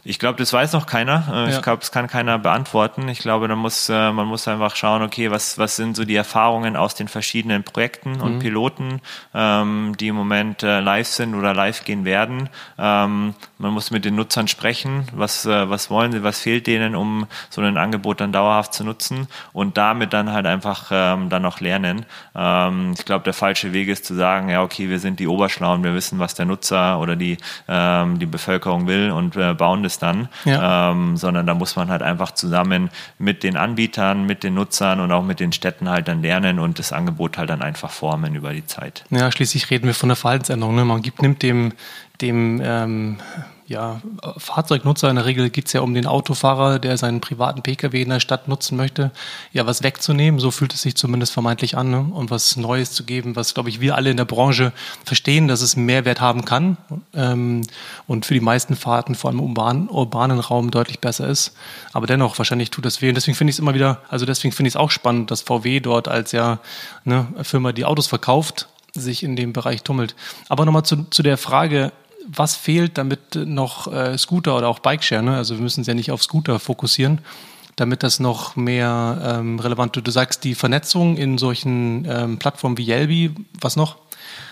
[0.06, 1.24] Ich glaube, das weiß noch keiner.
[1.32, 1.62] Äh, ich ja.
[1.62, 3.08] glaube, es kann keiner beantworten.
[3.08, 6.16] Ich glaube, da muss, äh, man muss einfach schauen, okay, was, was sind so die
[6.16, 8.40] Erfahrungen aus den verschiedenen Projekten und mhm.
[8.40, 9.02] Piloten,
[9.34, 12.50] ähm, die im Moment äh, live sind oder live gehen werden.
[12.78, 15.08] Ähm, man muss mit den Nutzern sprechen.
[15.14, 18.84] Was, äh, was wollen sie, was fehlt denen, um so ein Angebot dann dauerhaft zu
[18.84, 22.06] nutzen und damit dann halt einfach ähm, dann noch lernen.
[22.36, 25.82] Ähm, ich glaube, der falsche Weg ist zu sagen, ja, okay, wir sind die Oberschlauen,
[25.82, 27.38] wir wissen, was der Nutzer oder die,
[27.70, 30.92] ähm, die Bevölkerung will und äh, bauen das es dann, ja.
[30.92, 35.12] ähm, sondern da muss man halt einfach zusammen mit den Anbietern, mit den Nutzern und
[35.12, 38.54] auch mit den Städten halt dann lernen und das Angebot halt dann einfach formen über
[38.54, 39.06] die Zeit.
[39.10, 40.76] Ja, schließlich reden wir von der Verhaltensänderung.
[40.76, 40.86] Ne?
[40.86, 41.74] Man gibt, nimmt dem,
[42.22, 43.18] dem ähm,
[43.74, 44.02] ja,
[44.38, 48.10] Fahrzeugnutzer, in der Regel geht es ja um den Autofahrer, der seinen privaten Pkw in
[48.10, 49.12] der Stadt nutzen möchte,
[49.52, 52.00] ja, was wegzunehmen, so fühlt es sich zumindest vermeintlich an, ne?
[52.00, 54.72] und was Neues zu geben, was, glaube ich, wir alle in der Branche
[55.04, 56.78] verstehen, dass es Mehrwert haben kann
[57.14, 57.62] ähm,
[58.08, 61.54] und für die meisten Fahrten, vor allem im urbanen, urbanen Raum, deutlich besser ist.
[61.92, 63.10] Aber dennoch, wahrscheinlich tut das weh.
[63.10, 65.42] Und deswegen finde ich es immer wieder, also deswegen finde ich es auch spannend, dass
[65.42, 66.60] VW dort als ja
[67.04, 70.16] ne, Firma, die Autos verkauft, sich in dem Bereich tummelt.
[70.50, 71.92] Aber nochmal zu, zu der Frage,
[72.28, 75.38] was fehlt, damit noch äh, Scooter oder auch Bikeshare, ne?
[75.38, 77.20] also wir müssen es ja nicht auf Scooter fokussieren,
[77.76, 80.08] damit das noch mehr ähm, relevant wird.
[80.08, 83.98] Du sagst die Vernetzung in solchen ähm, Plattformen wie Yelby, was noch?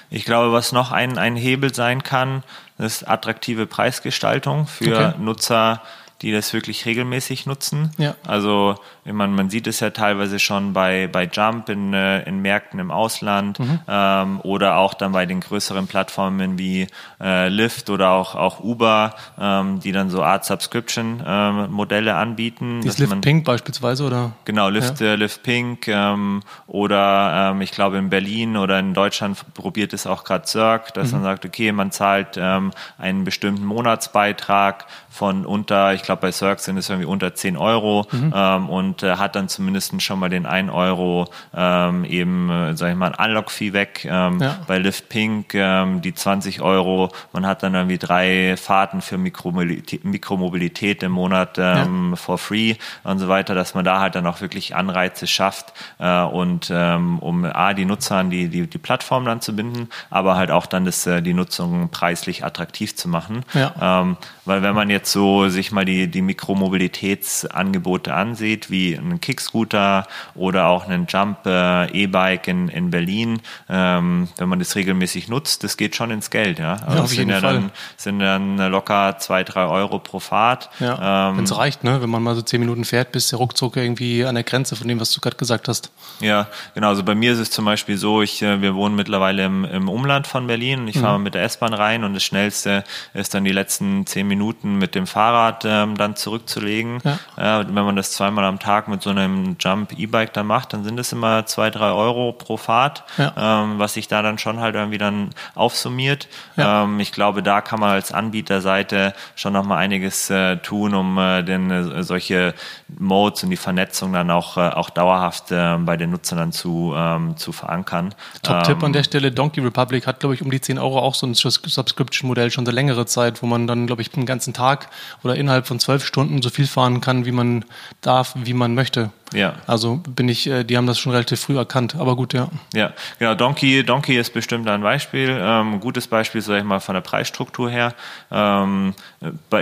[0.09, 2.43] Ich glaube, was noch ein, ein Hebel sein kann,
[2.77, 5.13] ist attraktive Preisgestaltung für okay.
[5.19, 5.81] Nutzer,
[6.21, 7.91] die das wirklich regelmäßig nutzen.
[7.97, 8.15] Ja.
[8.25, 12.79] Also man, man sieht es ja teilweise schon bei, bei Jump in, äh, in Märkten
[12.79, 13.79] im Ausland mhm.
[13.87, 16.87] ähm, oder auch dann bei den größeren Plattformen wie
[17.19, 22.81] äh, Lyft oder auch, auch Uber, ähm, die dann so Art Subscription-Modelle ähm, anbieten.
[22.83, 24.33] Ist Lyft man, Pink beispielsweise oder?
[24.45, 25.07] Genau, Lyft, ja.
[25.07, 30.05] äh, Lyft Pink ähm, oder ähm, ich glaube in Berlin oder in Deutschland probiert es
[30.05, 31.19] auch gerade Cirque, dass mhm.
[31.19, 36.61] man sagt, okay, man zahlt ähm, einen bestimmten Monatsbeitrag von unter, ich glaube bei Cirque
[36.61, 38.33] sind es irgendwie unter 10 Euro mhm.
[38.33, 42.91] ähm, und äh, hat dann zumindest schon mal den 1 Euro ähm, eben, äh, sag
[42.91, 44.07] ich mal, ein Unlock-Fee weg.
[44.09, 44.59] Ähm, ja.
[44.67, 47.11] Bei Lift Pink ähm, die 20 Euro.
[47.33, 52.15] Man hat dann irgendwie drei Fahrten für Mikromobilität, Mikromobilität im Monat ähm, ja.
[52.15, 56.21] for free und so weiter, dass man da halt dann auch wirklich Anreize schafft äh,
[56.21, 60.37] und ähm, um A, die Nutzer an die, die, die Plattform dann zu binden, aber
[60.37, 63.43] halt auch dann das, äh, die Nutzung preislich attraktiv zu machen.
[63.53, 63.73] Ja.
[64.01, 70.07] Ähm, weil wenn man jetzt so sich mal die, die Mikromobilitätsangebote ansieht, wie ein Kickscooter
[70.35, 75.63] oder auch einen Jump äh, E-Bike in, in Berlin, ähm, wenn man das regelmäßig nutzt,
[75.63, 76.59] das geht schon ins Geld.
[76.59, 77.55] Ja, also ja auf jeden sind, Fall.
[77.55, 80.69] Ja dann, sind dann locker zwei, drei Euro pro Fahrt.
[80.79, 82.01] Ja, ähm, wenn es reicht, ne?
[82.01, 84.87] wenn man mal so zehn Minuten fährt, bist du ruckzuck irgendwie an der Grenze von
[84.87, 85.91] dem, was du gerade gesagt hast.
[86.19, 86.89] Ja, genau.
[86.89, 89.89] Also bei mir ist es zum Beispiel so, ich, äh, wir wohnen mittlerweile im, im
[89.89, 91.01] Umland von Berlin und ich mhm.
[91.01, 92.83] fahre mit der S-Bahn rein und das Schnellste
[93.13, 96.99] ist dann die letzten zehn Minuten mit dem Fahrrad ähm, dann zurückzulegen.
[97.03, 97.61] Ja.
[97.61, 100.83] Äh, wenn man das zweimal am Tag mit so einem Jump E-Bike da macht, dann
[100.83, 103.63] sind es immer zwei, drei Euro pro Fahrt, ja.
[103.63, 106.27] ähm, was sich da dann schon halt irgendwie dann aufsummiert.
[106.55, 106.83] Ja.
[106.83, 111.17] Ähm, ich glaube, da kann man als Anbieterseite schon noch mal einiges äh, tun, um
[111.17, 112.53] äh, denn äh, solche
[112.99, 116.93] Modes und die Vernetzung dann auch, äh, auch dauerhaft äh, bei den Nutzern dann zu,
[116.95, 118.13] ähm, zu verankern.
[118.43, 121.15] Top-Tipp an ähm, der Stelle, Donkey Republic hat, glaube ich, um die 10 Euro auch
[121.15, 124.80] so ein Subscription-Modell schon seit längere Zeit, wo man dann, glaube ich, den ganzen Tag
[125.23, 127.65] oder innerhalb von zwölf Stunden so viel fahren kann, wie man
[128.01, 129.11] darf, wie man möchte.
[129.33, 129.53] Ja.
[129.67, 132.49] Also bin ich, äh, die haben das schon relativ früh erkannt, aber gut, ja.
[132.73, 133.35] Ja, genau.
[133.35, 135.37] Donkey, Donkey ist bestimmt ein Beispiel.
[135.39, 137.93] Ähm, gutes Beispiel, sage ich mal, von der Preisstruktur her.
[138.31, 138.93] Ähm,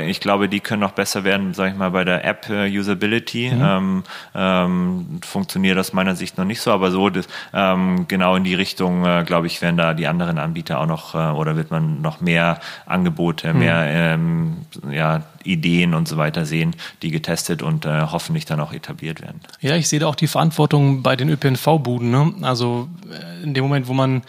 [0.05, 3.51] ich glaube, die können noch besser werden, sage ich mal, bei der App-Usability.
[3.51, 3.61] Mhm.
[3.63, 4.03] Ähm,
[4.35, 8.55] ähm, funktioniert aus meiner Sicht noch nicht so, aber so das, ähm, genau in die
[8.55, 12.01] Richtung, äh, glaube ich, werden da die anderen Anbieter auch noch äh, oder wird man
[12.01, 13.59] noch mehr Angebote, mhm.
[13.59, 14.57] mehr ähm,
[14.89, 19.41] ja, Ideen und so weiter sehen, die getestet und äh, hoffentlich dann auch etabliert werden.
[19.61, 22.09] Ja, ich sehe da auch die Verantwortung bei den ÖPNV-Buden.
[22.09, 22.33] Ne?
[22.41, 24.23] Also äh, in dem Moment, wo man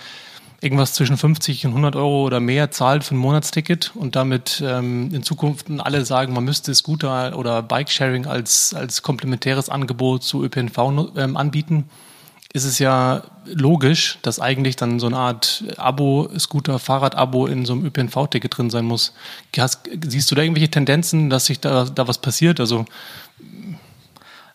[0.61, 5.11] irgendwas zwischen 50 und 100 Euro oder mehr zahlt für ein Monatsticket und damit ähm,
[5.13, 11.13] in Zukunft alle sagen, man müsste Scooter oder Bikesharing als, als komplementäres Angebot zu ÖPNV
[11.17, 11.89] ähm, anbieten,
[12.53, 17.75] ist es ja logisch, dass eigentlich dann so eine Art Abo, Scooter, Fahrrad-Abo in so
[17.75, 19.15] einem ÖPNV-Ticket drin sein muss.
[19.57, 22.59] Hast, siehst du da irgendwelche Tendenzen, dass sich da, da was passiert?
[22.59, 22.87] Also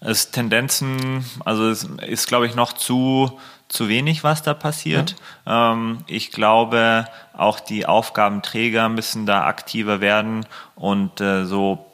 [0.02, 5.16] es Tendenzen, also es ist, glaube ich, noch zu, zu wenig, was da passiert.
[5.46, 5.74] Ja.
[5.74, 11.86] Ähm, ich glaube, auch die Aufgabenträger müssen da aktiver werden und äh, so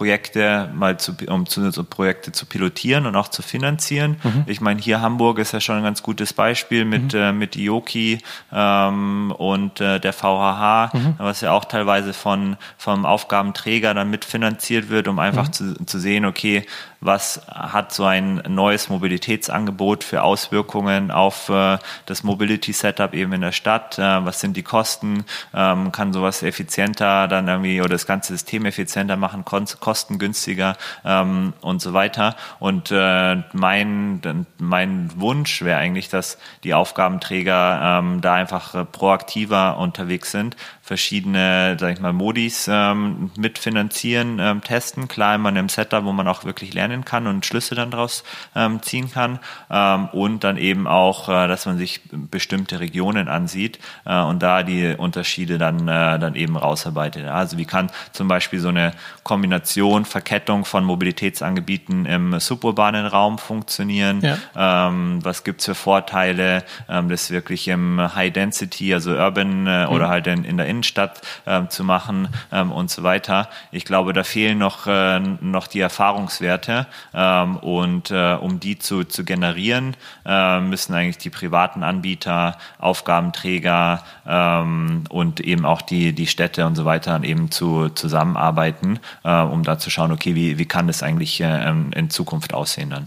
[0.00, 4.16] Projekte mal zu, um zu, so Projekte zu pilotieren und auch zu finanzieren.
[4.22, 4.44] Mhm.
[4.46, 7.20] Ich meine, hier Hamburg ist ja schon ein ganz gutes Beispiel mit, mhm.
[7.20, 11.14] äh, mit Ioki ähm, und äh, der VHH, mhm.
[11.18, 15.52] was ja auch teilweise von, vom Aufgabenträger dann mitfinanziert wird, um einfach mhm.
[15.52, 16.64] zu, zu sehen, okay,
[17.00, 23.40] was hat so ein neues Mobilitätsangebot für Auswirkungen auf äh, das Mobility Setup eben in
[23.40, 28.06] der Stadt, äh, was sind die Kosten, ähm, kann sowas effizienter dann irgendwie oder das
[28.06, 29.44] ganze System effizienter machen,
[29.90, 32.36] kostengünstiger ähm, und so weiter.
[32.60, 39.78] Und äh, mein, mein Wunsch wäre eigentlich, dass die Aufgabenträger ähm, da einfach äh, proaktiver
[39.78, 40.54] unterwegs sind,
[40.90, 45.06] verschiedene, sag ich mal, Modis ähm, mitfinanzieren, ähm, testen.
[45.06, 48.24] Klar immer in einem Setup, wo man auch wirklich lernen kann und Schlüsse dann daraus
[48.56, 49.38] ähm, ziehen kann.
[49.70, 54.64] Ähm, und dann eben auch, äh, dass man sich bestimmte Regionen ansieht äh, und da
[54.64, 57.24] die Unterschiede dann, äh, dann eben rausarbeitet.
[57.28, 58.90] Also wie kann zum Beispiel so eine
[59.22, 64.22] Kombination, Verkettung von Mobilitätsangeboten im suburbanen Raum funktionieren?
[64.22, 64.88] Ja.
[64.88, 69.92] Ähm, was gibt's für Vorteile, ähm, das wirklich im High Density, also Urban äh, mhm.
[69.92, 73.48] oder halt in, in der Innenstadt Innenstadt ähm, zu machen ähm, und so weiter.
[73.70, 79.04] Ich glaube, da fehlen noch, äh, noch die Erfahrungswerte ähm, und äh, um die zu,
[79.04, 86.26] zu generieren, äh, müssen eigentlich die privaten Anbieter, Aufgabenträger ähm, und eben auch die, die
[86.26, 90.66] Städte und so weiter eben zu, zusammenarbeiten, äh, um da zu schauen, okay, wie, wie
[90.66, 93.06] kann das eigentlich äh, in Zukunft aussehen dann?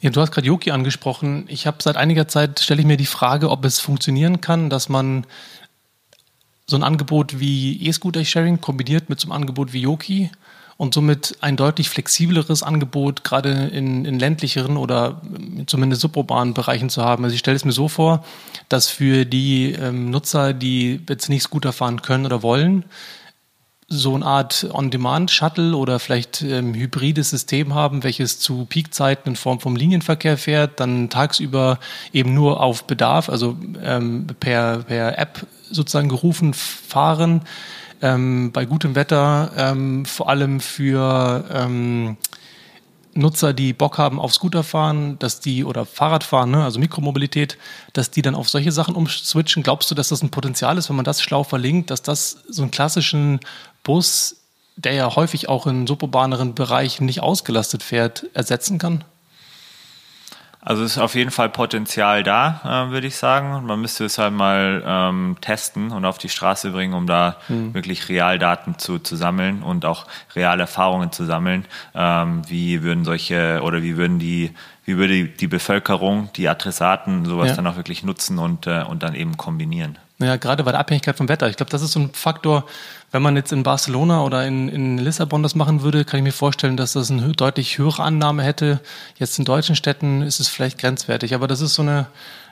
[0.00, 1.46] Ja, du hast gerade Yoki angesprochen.
[1.48, 4.90] Ich habe seit einiger Zeit stelle ich mir die Frage, ob es funktionieren kann, dass
[4.90, 5.26] man
[6.66, 10.30] so ein Angebot wie E-Scooter-Sharing kombiniert mit so einem Angebot wie Yoki
[10.76, 15.22] und somit ein deutlich flexibleres Angebot gerade in, in ländlicheren oder
[15.66, 17.24] zumindest suburbanen Bereichen zu haben.
[17.24, 18.24] Also ich stelle es mir so vor,
[18.68, 22.84] dass für die ähm, Nutzer, die jetzt nicht Scooter fahren können oder wollen,
[23.98, 29.60] so eine Art On-Demand-Shuttle oder vielleicht ähm, hybrides System haben, welches zu Peakzeiten in Form
[29.60, 31.78] vom Linienverkehr fährt, dann tagsüber
[32.12, 37.42] eben nur auf Bedarf, also ähm, per, per App sozusagen gerufen fahren,
[38.02, 42.16] ähm, bei gutem Wetter, ähm, vor allem für ähm,
[43.14, 47.58] Nutzer, die Bock haben auf Scooter fahren, dass die oder Fahrrad fahren, ne, also Mikromobilität,
[47.92, 49.62] dass die dann auf solche Sachen umswitchen.
[49.62, 52.62] Glaubst du, dass das ein Potenzial ist, wenn man das schlau verlinkt, dass das so
[52.62, 53.40] einen klassischen
[53.82, 54.36] Bus,
[54.76, 59.04] der ja häufig auch in suburbaneren Bereichen nicht ausgelastet fährt, ersetzen kann?
[60.64, 63.66] Also es ist auf jeden Fall Potenzial da, äh, würde ich sagen.
[63.66, 67.74] Man müsste es halt mal ähm, testen und auf die Straße bringen, um da mhm.
[67.74, 71.66] wirklich Realdaten zu, zu sammeln und auch reale Erfahrungen zu sammeln.
[71.94, 74.54] Ähm, wie würden solche oder wie würden die,
[74.86, 77.56] wie würde die Bevölkerung, die Adressaten sowas ja.
[77.56, 79.98] dann auch wirklich nutzen und, äh, und dann eben kombinieren?
[80.20, 81.48] Ja, gerade bei der Abhängigkeit vom Wetter.
[81.48, 82.64] Ich glaube, das ist so ein Faktor,
[83.10, 86.32] wenn man jetzt in Barcelona oder in, in Lissabon das machen würde, kann ich mir
[86.32, 88.80] vorstellen, dass das eine deutlich höhere Annahme hätte.
[89.16, 92.06] Jetzt in deutschen Städten ist es vielleicht grenzwertig, aber das ist so eine,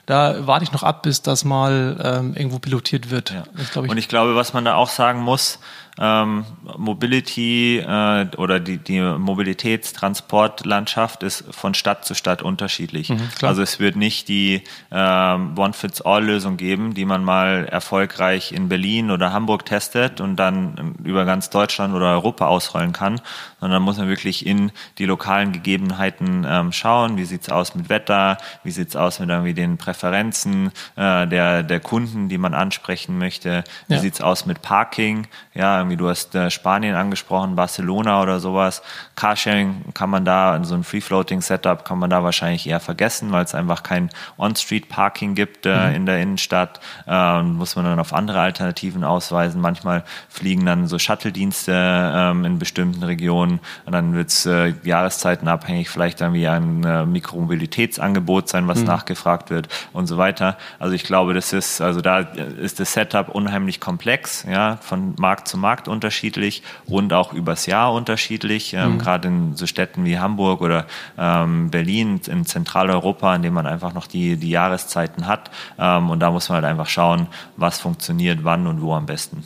[0.05, 3.31] da warte ich noch ab, bis das mal ähm, irgendwo pilotiert wird.
[3.31, 3.43] Ja.
[3.57, 5.59] Ich, ich, Und ich glaube, was man da auch sagen muss,
[5.99, 6.45] ähm,
[6.77, 13.09] Mobility äh, oder die, die Mobilitätstransportlandschaft ist von Stadt zu Stadt unterschiedlich.
[13.09, 19.11] Mhm, also es wird nicht die ähm, One-Fits-All-Lösung geben, die man mal erfolgreich in Berlin
[19.11, 23.21] oder Hamburg testet und dann über ganz Deutschland oder Europa ausrollen kann,
[23.59, 27.17] sondern muss man wirklich in die lokalen Gegebenheiten ähm, schauen.
[27.17, 28.37] Wie sieht's aus mit Wetter?
[28.63, 33.63] Wie sieht's aus mit irgendwie den Präferenzen äh, der, der Kunden, die man ansprechen möchte?
[33.87, 33.99] Wie ja.
[33.99, 35.27] sieht's aus mit Parking?
[35.53, 38.81] Ja, irgendwie du hast äh, Spanien angesprochen, Barcelona oder sowas.
[39.15, 43.43] Carsharing kann man da, in so ein Free-Floating-Setup kann man da wahrscheinlich eher vergessen, weil
[43.43, 45.95] es einfach kein On-Street-Parking gibt äh, mhm.
[45.95, 46.79] in der Innenstadt.
[47.07, 49.61] Äh, muss man dann auf andere Alternativen ausweisen.
[49.61, 55.47] Manchmal fliegen dann so Shuttle-Dienste ähm, in bestimmten Regionen und dann wird es äh, Jahreszeiten
[55.47, 58.85] abhängig, vielleicht irgendwie ein äh, Mikromobilitätsangebot sein, was mhm.
[58.85, 60.57] nachgefragt wird und so weiter.
[60.79, 65.47] Also ich glaube, das ist, also da ist das Setup unheimlich komplex, ja, von Markt
[65.47, 68.73] zu Markt unterschiedlich und auch übers Jahr unterschiedlich.
[68.73, 68.97] Ähm, mhm.
[68.99, 70.85] Gerade in so Städten wie Hamburg oder
[71.17, 75.51] ähm, Berlin in Zentraleuropa, in dem man einfach noch die, die Jahreszeiten hat.
[75.77, 79.43] Ähm, und da muss man halt einfach schauen, was funktioniert, wann und wo am besten.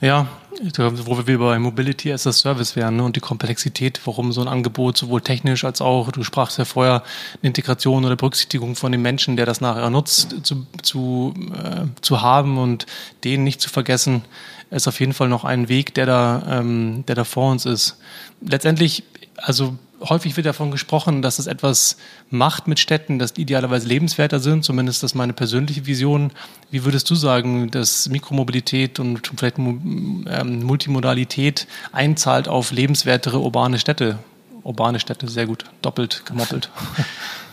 [0.00, 0.26] Ja,
[0.72, 3.04] wo wir bei Mobility as a Service wären ne?
[3.04, 7.02] und die Komplexität, warum so ein Angebot sowohl technisch als auch, du sprachst ja vorher,
[7.40, 12.22] eine Integration oder Berücksichtigung von dem Menschen, der das nachher nutzt, zu, zu, äh, zu
[12.22, 12.86] haben und
[13.24, 14.22] den nicht zu vergessen,
[14.70, 17.98] ist auf jeden Fall noch ein Weg, der da, ähm, der da vor uns ist.
[18.40, 19.04] Letztendlich,
[19.36, 19.76] also
[20.08, 21.96] häufig wird davon gesprochen, dass es etwas
[22.30, 24.64] macht mit Städten, dass die idealerweise lebenswerter sind.
[24.64, 26.30] Zumindest das ist meine persönliche Vision.
[26.70, 34.18] Wie würdest du sagen, dass Mikromobilität und vielleicht ähm, Multimodalität einzahlt auf lebenswertere urbane Städte?
[34.64, 35.64] Urbane Städte, sehr gut.
[35.82, 36.70] Doppelt gemoppelt.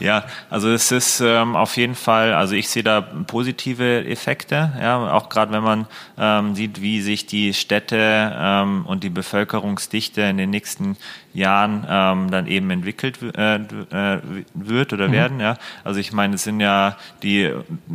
[0.02, 5.14] Ja, also es ist ähm, auf jeden Fall, also ich sehe da positive Effekte, ja,
[5.14, 5.86] auch gerade wenn man
[6.18, 10.98] ähm, sieht, wie sich die Städte ähm, und die Bevölkerungsdichte in den nächsten
[11.34, 14.20] Jahren ähm, dann eben entwickelt äh, äh,
[14.54, 15.12] wird oder mhm.
[15.14, 15.40] werden.
[15.40, 15.58] Ja?
[15.84, 17.52] Also ich meine, es sind ja die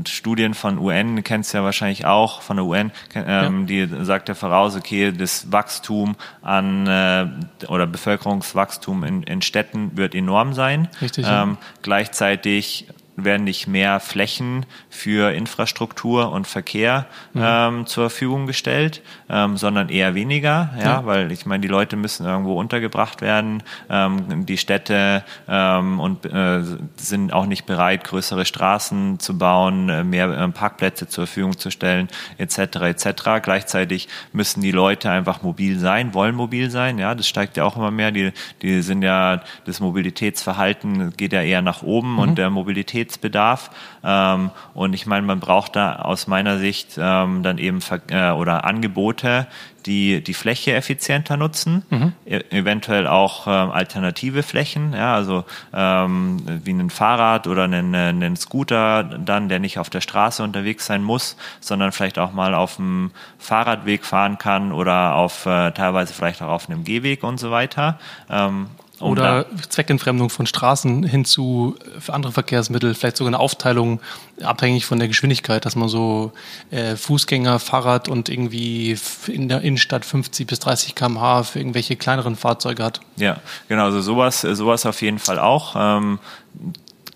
[0.07, 3.87] Studien von UN, kennst du ja wahrscheinlich auch von der UN, ähm, ja.
[3.87, 7.27] die sagt ja voraus, okay, das Wachstum an äh,
[7.69, 10.89] oder Bevölkerungswachstum in, in Städten wird enorm sein.
[11.01, 11.27] Richtig.
[11.29, 17.43] Ähm, gleichzeitig werden nicht mehr Flächen für Infrastruktur und Verkehr mhm.
[17.45, 21.97] ähm, zur Verfügung gestellt, ähm, sondern eher weniger, ja, ja, weil ich meine, die Leute
[21.97, 26.63] müssen irgendwo untergebracht werden, ähm, die Städte ähm, und äh,
[26.97, 31.71] sind auch nicht bereit, größere Straßen zu bauen, äh, mehr äh, Parkplätze zur Verfügung zu
[31.71, 32.59] stellen, etc.
[32.83, 33.07] etc.
[33.43, 37.77] Gleichzeitig müssen die Leute einfach mobil sein, wollen mobil sein, ja, das steigt ja auch
[37.77, 38.13] immer mehr.
[38.13, 42.19] Die, die sind ja das Mobilitätsverhalten geht ja eher nach oben mhm.
[42.19, 43.71] und der Mobilität Mobilitätsbedarf.
[44.05, 48.65] Ähm, und ich meine, man braucht da aus meiner Sicht ähm, dann eben äh, oder
[48.65, 49.47] Angebote,
[49.85, 52.13] die die Fläche effizienter nutzen, mhm.
[52.25, 58.37] e eventuell auch ähm, alternative Flächen, ja, also ähm, wie ein Fahrrad oder einen, einen
[58.37, 62.77] Scooter dann, der nicht auf der Straße unterwegs sein muss, sondern vielleicht auch mal auf
[62.77, 67.53] dem Fahrradweg fahren kann oder auf äh, teilweise vielleicht auch auf einem Gehweg und so
[67.53, 67.99] weiter.
[68.29, 68.67] Ähm,
[69.01, 74.01] oder Zweckentfremdung von Straßen hin zu für andere Verkehrsmittel, vielleicht sogar eine Aufteilung
[74.43, 76.33] abhängig von der Geschwindigkeit, dass man so
[76.71, 82.37] äh, Fußgänger, Fahrrad und irgendwie in der Innenstadt 50 bis 30 km/h für irgendwelche kleineren
[82.37, 83.01] Fahrzeuge hat.
[83.17, 85.75] Ja, genau, also sowas, sowas auf jeden Fall auch.
[85.77, 86.19] Ähm,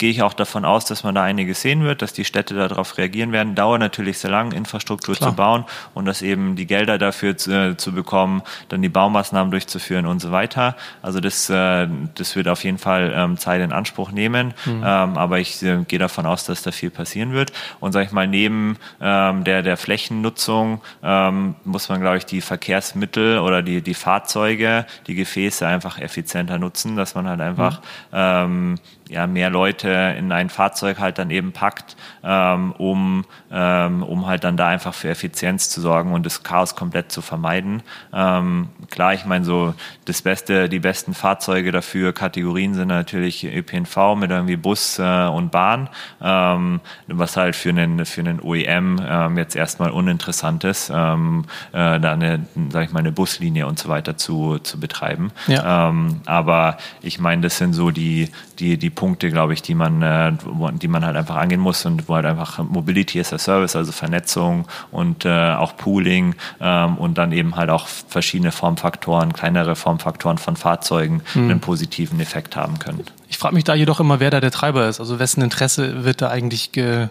[0.00, 2.96] gehe ich auch davon aus, dass man da einiges sehen wird, dass die Städte darauf
[2.96, 3.54] reagieren werden.
[3.54, 5.30] Dauert natürlich sehr lang, Infrastruktur Klar.
[5.30, 9.50] zu bauen und dass eben die Gelder dafür zu, äh, zu, bekommen, dann die Baumaßnahmen
[9.50, 10.74] durchzuführen und so weiter.
[11.02, 14.82] Also das, äh, das wird auf jeden Fall ähm, Zeit in Anspruch nehmen, mhm.
[14.82, 17.52] ähm, aber ich äh, gehe davon aus, dass da viel passieren wird.
[17.78, 22.40] Und sage ich mal, neben ähm, der, der Flächennutzung ähm, muss man, glaube ich, die
[22.40, 27.82] Verkehrsmittel oder die, die Fahrzeuge, die Gefäße einfach effizienter nutzen, dass man halt einfach
[28.12, 28.78] mhm
[29.10, 34.44] ja, mehr Leute in ein Fahrzeug halt dann eben packt, ähm, um, ähm, um halt
[34.44, 37.82] dann da einfach für Effizienz zu sorgen und das Chaos komplett zu vermeiden.
[38.12, 44.14] Ähm, klar, ich meine so das Beste, die besten Fahrzeuge dafür, Kategorien sind natürlich ÖPNV
[44.16, 45.88] mit irgendwie Bus äh, und Bahn,
[46.22, 51.98] ähm, was halt für einen, für einen OEM ähm, jetzt erstmal uninteressant ist, ähm, äh,
[51.98, 55.32] da eine, sag ich mal, eine Buslinie und so weiter zu, zu betreiben.
[55.48, 55.88] Ja.
[55.88, 60.02] Ähm, aber ich meine, das sind so die, die, die Punkte, glaube ich, die man,
[60.02, 60.30] äh,
[60.74, 63.92] die man halt einfach angehen muss und wo halt einfach Mobility as a Service, also
[63.92, 70.36] Vernetzung und äh, auch Pooling ähm, und dann eben halt auch verschiedene Formfaktoren, kleinere Formfaktoren
[70.36, 71.44] von Fahrzeugen mhm.
[71.44, 73.04] einen positiven Effekt haben können.
[73.30, 75.00] Ich frage mich da jedoch immer, wer da der Treiber ist.
[75.00, 77.08] Also wessen Interesse wird da eigentlich ge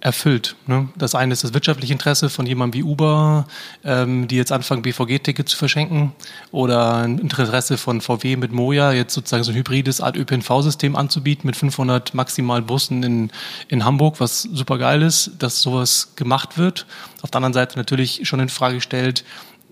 [0.00, 0.54] erfüllt.
[0.66, 0.88] Ne?
[0.96, 3.46] Das eine ist das wirtschaftliche Interesse von jemandem wie Uber,
[3.84, 6.12] ähm, die jetzt anfangen, BVG-Tickets zu verschenken,
[6.52, 11.46] oder ein Interesse von VW mit Moja, jetzt sozusagen so ein hybrides Art ÖPNV-System anzubieten
[11.46, 13.30] mit 500 maximal Bussen in,
[13.68, 16.86] in Hamburg, was super geil ist, dass sowas gemacht wird.
[17.22, 19.24] Auf der anderen Seite natürlich schon in Frage stellt,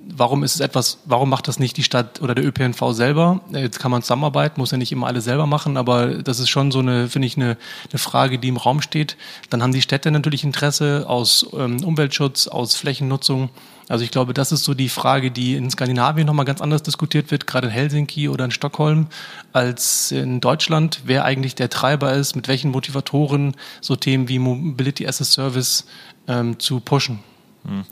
[0.08, 3.40] warum ist es etwas, warum macht das nicht die Stadt oder der ÖPNV selber?
[3.50, 6.70] Jetzt kann man zusammenarbeiten, muss ja nicht immer alles selber machen, aber das ist schon
[6.70, 7.56] so eine, finde ich, eine,
[7.90, 9.16] eine Frage, die im Raum steht.
[9.50, 13.50] Dann haben die Städte natürlich Interesse aus ähm, Umweltschutz, aus Flächennutzung.
[13.88, 17.30] Also ich glaube, das ist so die Frage, die in Skandinavien nochmal ganz anders diskutiert
[17.30, 19.06] wird, gerade in Helsinki oder in Stockholm,
[19.52, 25.06] als in Deutschland, wer eigentlich der Treiber ist, mit welchen Motivatoren so Themen wie Mobility
[25.06, 25.86] as a Service
[26.26, 27.20] ähm, zu pushen.
[27.64, 27.84] Hm.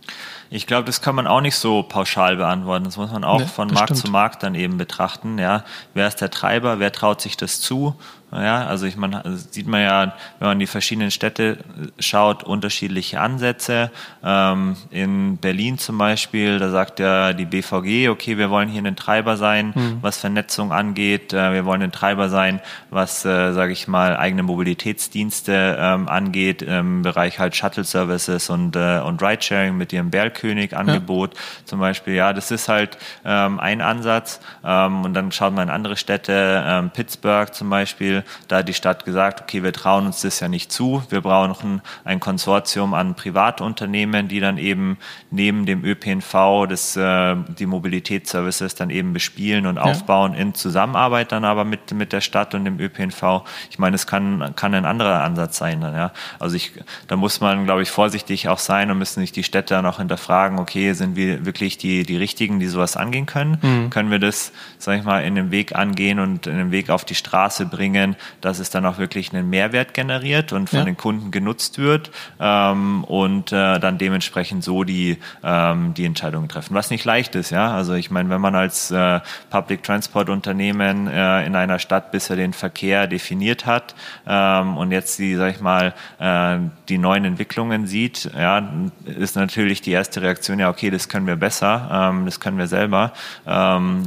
[0.55, 2.85] Ich glaube, das kann man auch nicht so pauschal beantworten.
[2.85, 3.99] Das muss man auch nee, von Markt stimmt.
[3.99, 5.37] zu Markt dann eben betrachten.
[5.37, 6.79] Ja, wer ist der Treiber?
[6.79, 7.97] Wer traut sich das zu?
[8.35, 11.59] Ja, also ich meine, sieht man ja, wenn man die verschiedenen Städte
[12.01, 13.93] schaut, unterschiedliche Ansätze.
[14.25, 18.97] Ähm, in Berlin zum Beispiel, da sagt ja die BVG, okay, wir wollen hier ein
[18.97, 19.99] Treiber sein, mhm.
[20.01, 21.33] was Vernetzung angeht.
[21.33, 26.63] Äh, wir wollen ein Treiber sein, was, äh, sage ich mal, eigene Mobilitätsdienste ähm, angeht,
[26.63, 30.11] im Bereich halt Shuttle Services und, äh, und Ridesharing mit ihrem
[30.45, 31.40] Bergkönig-Angebot ja.
[31.64, 32.14] zum Beispiel.
[32.14, 34.40] Ja, das ist halt ähm, ein Ansatz.
[34.64, 38.74] Ähm, und dann schaut man in andere Städte, ähm, Pittsburgh zum Beispiel, da hat die
[38.74, 41.03] Stadt gesagt, okay, wir trauen uns das ja nicht zu.
[41.09, 44.99] Wir brauchen ein Konsortium an Privatunternehmen, die dann eben
[45.30, 49.82] neben dem ÖPNV das, äh, die Mobilitätsservices dann eben bespielen und ja.
[49.82, 53.42] aufbauen in Zusammenarbeit dann aber mit, mit der Stadt und dem ÖPNV.
[53.70, 56.12] Ich meine, es kann, kann ein anderer Ansatz sein dann, ja.
[56.38, 56.72] Also ich,
[57.09, 59.99] da muss man, glaube ich, vorsichtig auch sein und müssen sich die Städte dann auch
[59.99, 63.59] hinterfragen, okay, sind wir wirklich die, die Richtigen, die sowas angehen können?
[63.62, 63.91] Mhm.
[63.91, 67.05] Können wir das, sag ich mal, in den Weg angehen und in den Weg auf
[67.05, 70.85] die Straße bringen, dass es dann auch wirklich einen Mehrwert generiert und von ja.
[70.85, 72.11] den Kunden genutzt wird
[72.41, 76.75] ähm, und äh, dann dementsprechend so die, ähm, die Entscheidungen treffen.
[76.75, 77.75] Was nicht leicht ist, ja.
[77.75, 79.20] Also ich meine, wenn man als äh,
[79.51, 83.95] Public Transport Unternehmen äh, in einer Stadt bisher den Verkehr definiert hat
[84.27, 86.59] ähm, und jetzt die, sag ich mal, äh,
[86.89, 88.68] die neuen Entwicklungen sieht, ja,
[89.05, 92.67] ist natürlich die erste Reaktion, ja, okay, das können wir besser, ähm, das können wir
[92.67, 93.12] selber.
[93.47, 94.05] Ähm,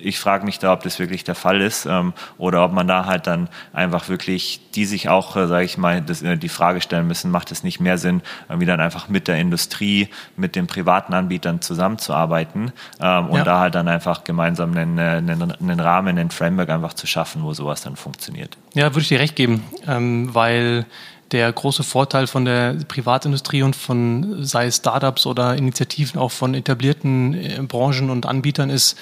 [0.00, 3.06] ich frage mich da, ob das wirklich der Fall ist ähm, oder ob man da
[3.06, 6.80] halt dann einfach wirklich, die sich auch, äh, sage ich mal, das, äh, die Frage
[6.80, 10.66] stellen müssen, macht es nicht mehr Sinn, irgendwie dann einfach mit der Industrie, mit den
[10.66, 13.44] privaten Anbietern zusammenzuarbeiten ähm, und ja.
[13.44, 17.42] da halt dann einfach gemeinsam einen, äh, einen, einen Rahmen, einen Framework einfach zu schaffen,
[17.42, 18.56] wo sowas dann funktioniert.
[18.74, 20.86] Ja, würde ich dir recht geben, ähm, weil
[21.32, 26.54] der große Vorteil von der Privatindustrie und von sei es Startups oder Initiativen auch von
[26.54, 28.96] etablierten äh, Branchen und Anbietern ist,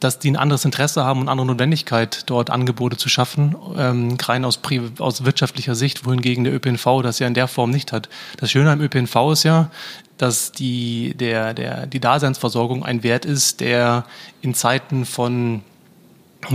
[0.00, 4.44] dass die ein anderes Interesse haben und andere Notwendigkeit, dort Angebote zu schaffen, ähm, rein
[4.44, 4.60] aus,
[4.98, 8.08] aus wirtschaftlicher Sicht, wohingegen der ÖPNV das ja in der Form nicht hat.
[8.36, 9.70] Das Schöne am ÖPNV ist ja,
[10.18, 14.04] dass die, der, der, die Daseinsversorgung ein Wert ist, der
[14.42, 15.62] in Zeiten von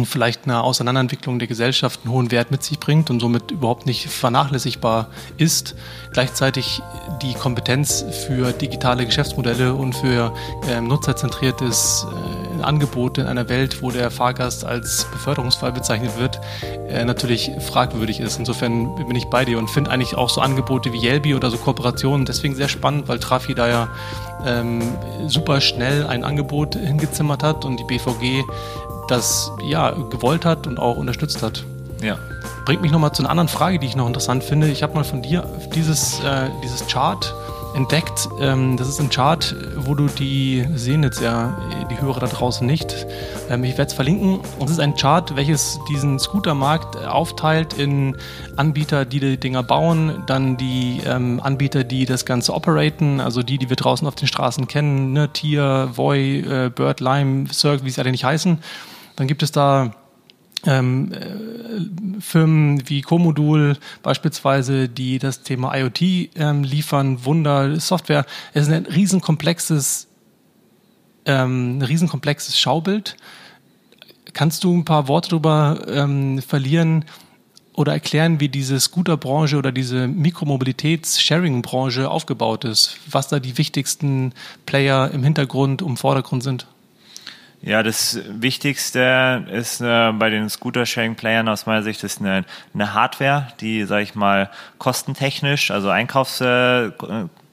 [0.05, 4.07] vielleicht eine Auseinanderentwicklung der Gesellschaft einen hohen Wert mit sich bringt und somit überhaupt nicht
[4.07, 5.75] vernachlässigbar ist.
[6.11, 6.81] Gleichzeitig
[7.21, 10.33] die Kompetenz für digitale Geschäftsmodelle und für
[10.69, 12.05] äh, nutzerzentriertes
[12.59, 16.39] äh, Angebot in einer Welt, wo der Fahrgast als Beförderungsfall bezeichnet wird,
[16.87, 18.39] äh, natürlich fragwürdig ist.
[18.39, 21.57] Insofern bin ich bei dir und finde eigentlich auch so Angebote wie Yelby oder so
[21.57, 23.89] Kooperationen deswegen sehr spannend, weil Trafi da ja
[24.45, 24.81] ähm,
[25.27, 28.43] super schnell ein Angebot hingezimmert hat und die BVG
[29.09, 31.63] das ja gewollt hat und auch unterstützt hat.
[32.01, 32.17] Ja.
[32.65, 34.67] Bringt mich nochmal zu einer anderen Frage, die ich noch interessant finde.
[34.67, 37.33] Ich habe mal von dir dieses, äh, dieses Chart
[37.75, 38.29] entdeckt.
[38.39, 41.57] Ähm, das ist ein Chart, wo du die sehen jetzt ja
[41.89, 43.05] die Hörer da draußen nicht.
[43.49, 44.39] Ähm, ich werde es verlinken.
[44.59, 48.15] Das ist ein Chart, welches diesen Scootermarkt aufteilt in
[48.55, 53.57] Anbieter, die die Dinger bauen, dann die ähm, Anbieter, die das Ganze operaten, also die,
[53.57, 55.29] die wir draußen auf den Straßen kennen, ne?
[55.29, 58.59] Tier, Voy, äh, Bird, Lime, Cirque, wie sie alle nicht heißen.
[59.19, 59.91] Dann gibt es da
[60.65, 66.01] ähm, äh, Firmen wie Comodul beispielsweise, die das Thema IoT
[66.35, 68.25] ähm, liefern, Wunder, Software.
[68.53, 70.07] Es ist ein riesenkomplexes,
[71.25, 73.17] ähm, riesenkomplexes Schaubild.
[74.31, 77.03] Kannst du ein paar Worte darüber ähm, verlieren
[77.73, 82.99] oder erklären, wie diese Scooterbranche oder diese Mikromobilitäts-Sharing-Branche aufgebaut ist?
[83.11, 84.31] Was da die wichtigsten
[84.65, 86.67] Player im Hintergrund, im Vordergrund sind?
[87.61, 93.47] Ja, das Wichtigste ist äh, bei den Scooter-Sharing-Playern aus meiner Sicht ist eine, eine Hardware,
[93.59, 96.91] die, sage ich mal, kostentechnisch, also Einkaufs, äh,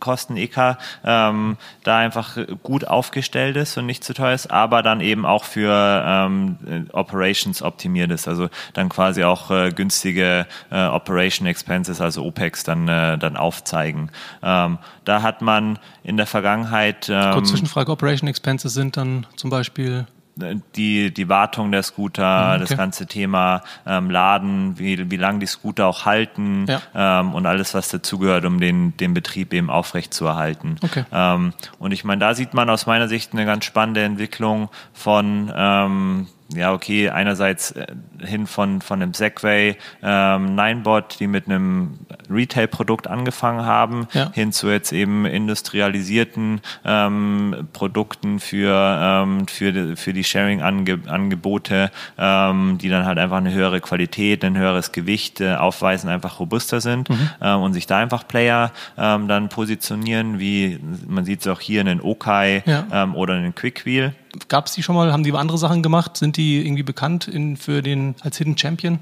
[0.01, 5.01] Kosten EK ähm, da einfach gut aufgestellt ist und nicht zu teuer ist, aber dann
[5.01, 11.47] eben auch für ähm, Operations optimiert ist, also dann quasi auch äh, günstige äh, Operation
[11.47, 14.11] Expenses, also OPEX dann äh, dann aufzeigen.
[14.42, 19.51] Ähm, da hat man in der Vergangenheit ähm, Kurz Zwischenfrage: Operation Expenses sind dann zum
[19.51, 20.07] Beispiel
[20.37, 22.61] die, die Wartung der Scooter, mhm, okay.
[22.61, 26.82] das ganze Thema ähm, Laden, wie, wie lange die Scooter auch halten ja.
[26.95, 30.76] ähm, und alles, was dazugehört, um den, den Betrieb eben aufrecht zu erhalten.
[30.82, 31.05] Okay.
[31.11, 35.51] Ähm, und ich meine, da sieht man aus meiner Sicht eine ganz spannende Entwicklung von
[35.55, 37.86] ähm, ja, okay, einerseits äh,
[38.20, 41.99] hin von, von einem Segway ähm, Ninebot, die mit einem
[42.30, 44.30] Retail-Produkt angefangen haben, ja.
[44.32, 52.78] hin zu jetzt eben industrialisierten ähm, Produkten für, ähm, für, die, für die Sharing-Angebote, ähm,
[52.78, 57.11] die dann halt einfach eine höhere Qualität, ein höheres Gewicht äh, aufweisen, einfach robuster sind
[57.11, 57.30] mhm.
[57.40, 60.78] ähm, und sich da einfach Player ähm, dann positionieren, wie
[61.09, 62.86] man sieht es auch hier in den Okai ja.
[62.92, 64.14] ähm, oder in den Quickwheel.
[64.49, 65.12] Gab es die schon mal?
[65.12, 66.16] Haben die andere Sachen gemacht?
[66.16, 69.01] Sind die irgendwie bekannt in, für den als Hidden Champion?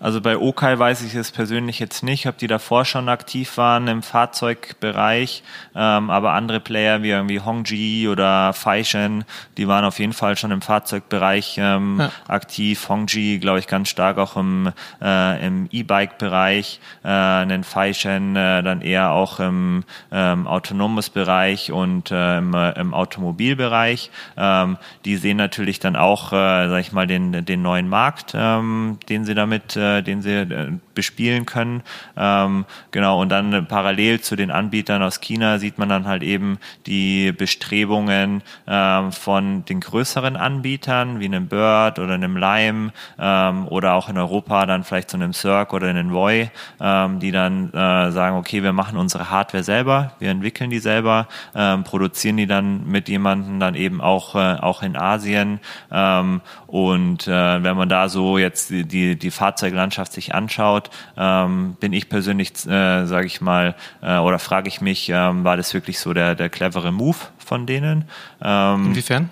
[0.00, 3.88] Also bei Okai weiß ich es persönlich jetzt nicht, ob die davor schon aktiv waren
[3.88, 5.42] im Fahrzeugbereich,
[5.74, 9.24] ähm, aber andere Player wie irgendwie Hongji oder Faishen,
[9.56, 12.10] die waren auf jeden Fall schon im Fahrzeugbereich ähm, ja.
[12.28, 12.88] aktiv.
[12.88, 18.82] Hongji, glaube ich, ganz stark auch im, äh, im E-Bike-Bereich, äh, einen Faishen äh, dann
[18.82, 24.10] eher auch im ähm, autonomes Bereich und äh, im, äh, im Automobilbereich.
[24.36, 28.98] Ähm, die sehen natürlich dann auch, äh, sag ich mal, den, den neuen Markt, ähm,
[29.08, 31.82] den sie damit äh, den sie äh, bespielen können.
[32.16, 36.58] Ähm, genau, und dann parallel zu den Anbietern aus China sieht man dann halt eben
[36.86, 43.94] die Bestrebungen ähm, von den größeren Anbietern wie einem Bird oder einem Lime ähm, oder
[43.94, 48.10] auch in Europa dann vielleicht zu einem Cirque oder einem Voy, ähm, die dann äh,
[48.12, 52.86] sagen, okay, wir machen unsere Hardware selber, wir entwickeln die selber, ähm, produzieren die dann
[52.86, 58.08] mit jemandem dann eben auch, äh, auch in Asien ähm, und äh, wenn man da
[58.08, 60.83] so jetzt die, die, die Fahrzeuglandschaft sich anschaut,
[61.16, 65.56] ähm, bin ich persönlich, äh, sage ich mal, äh, oder frage ich mich, ähm, war
[65.56, 68.04] das wirklich so der, der clevere Move von denen?
[68.42, 69.30] Ähm, Inwiefern?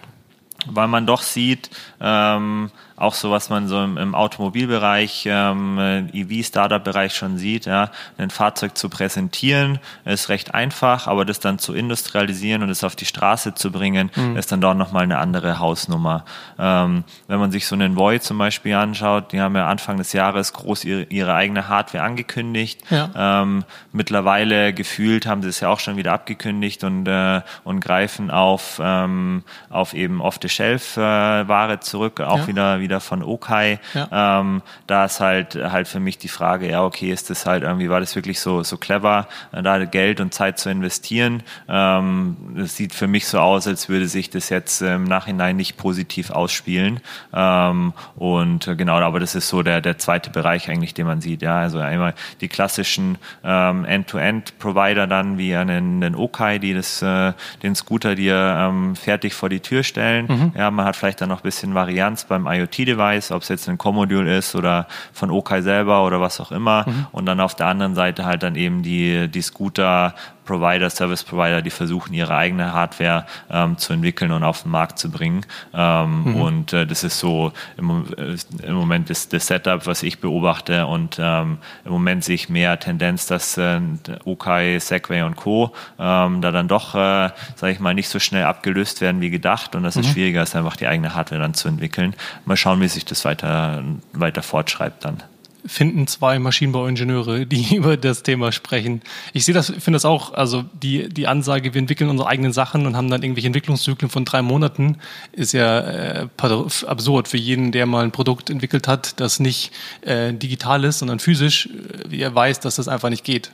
[0.67, 2.71] Weil man doch sieht, ähm,
[3.03, 8.79] auch so, was man so im, im Automobilbereich, ähm, EV-Startup-Bereich schon sieht, ja, ein Fahrzeug
[8.79, 13.55] zu präsentieren, ist recht einfach, aber das dann zu industrialisieren und es auf die Straße
[13.55, 14.37] zu bringen, mhm.
[14.37, 16.25] ist dann doch nochmal eine andere Hausnummer.
[16.59, 20.13] Ähm, wenn man sich so einen Void zum Beispiel anschaut, die haben ja Anfang des
[20.13, 22.83] Jahres groß ihre, ihre eigene Hardware angekündigt.
[22.91, 23.43] Ja.
[23.43, 28.31] Ähm, mittlerweile gefühlt haben sie es ja auch schon wieder abgekündigt und, äh, und greifen
[28.31, 32.47] auf, ähm, auf eben Off-the-Shelf-Ware äh, zurück, auch ja.
[32.47, 33.79] wieder, wieder wieder von Okai.
[33.95, 34.41] Ja.
[34.41, 37.89] Ähm, da ist halt halt für mich die Frage, ja, okay, ist das halt irgendwie,
[37.89, 41.43] war das wirklich so, so clever, äh, da Geld und Zeit zu investieren?
[41.69, 45.79] Ähm, das sieht für mich so aus, als würde sich das jetzt im Nachhinein nicht
[45.79, 47.01] positiv ausspielen.
[47.33, 51.23] Ähm, und äh, genau, aber das ist so der, der zweite Bereich eigentlich, den man
[51.23, 51.41] sieht.
[51.41, 57.33] Ja, also einmal die klassischen ähm, End-to-End-Provider dann wie einen, den Okai, die das, äh,
[57.63, 60.27] den Scooter dir ähm, fertig vor die Tür stellen.
[60.29, 60.53] Mhm.
[60.57, 63.69] Ja, man hat vielleicht dann noch ein bisschen Varianz beim IoT IoT-Device, ob es jetzt
[63.69, 66.85] ein Commodule ist oder von Okai selber oder was auch immer.
[66.87, 67.07] Mhm.
[67.13, 70.15] Und dann auf der anderen Seite halt dann eben die, die Scooter
[70.53, 74.99] Provider, Service Provider, die versuchen, ihre eigene Hardware ähm, zu entwickeln und auf den Markt
[74.99, 75.47] zu bringen.
[75.73, 76.37] Ähm, mhm.
[76.37, 78.37] Und äh, das ist so im, äh,
[78.67, 80.87] im Moment das, das, Setup, was ich beobachte.
[80.87, 83.81] Und ähm, im Moment sehe ich mehr Tendenz, dass äh,
[84.25, 85.73] Okai, Segway und Co.
[85.99, 89.75] Ähm, da dann doch, äh, sage ich mal, nicht so schnell abgelöst werden wie gedacht.
[89.75, 90.03] Und dass mhm.
[90.03, 92.15] es schwieriger ist, einfach die eigene Hardware dann zu entwickeln.
[92.45, 93.83] Mal schauen, wie sich das weiter,
[94.13, 95.23] weiter fortschreibt dann
[95.65, 99.03] finden zwei Maschinenbauingenieure, die über das Thema sprechen.
[99.33, 102.87] Ich sehe das, finde das auch, also die, die Ansage, wir entwickeln unsere eigenen Sachen
[102.87, 104.99] und haben dann irgendwelche Entwicklungszyklen von drei Monaten,
[105.33, 110.33] ist ja äh, absurd für jeden, der mal ein Produkt entwickelt hat, das nicht äh,
[110.33, 111.69] digital ist, sondern physisch,
[112.11, 113.53] äh, er weiß, dass das einfach nicht geht.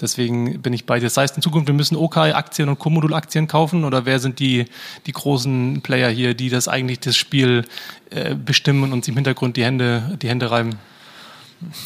[0.00, 1.06] Deswegen bin ich bei dir.
[1.06, 4.64] Das heißt, in Zukunft, wir müssen Okai-Aktien und Comodul-Aktien kaufen oder wer sind die,
[5.06, 7.66] die großen Player hier, die das eigentlich das Spiel
[8.08, 10.78] äh, bestimmen und sich im Hintergrund die Hände, die Hände reiben?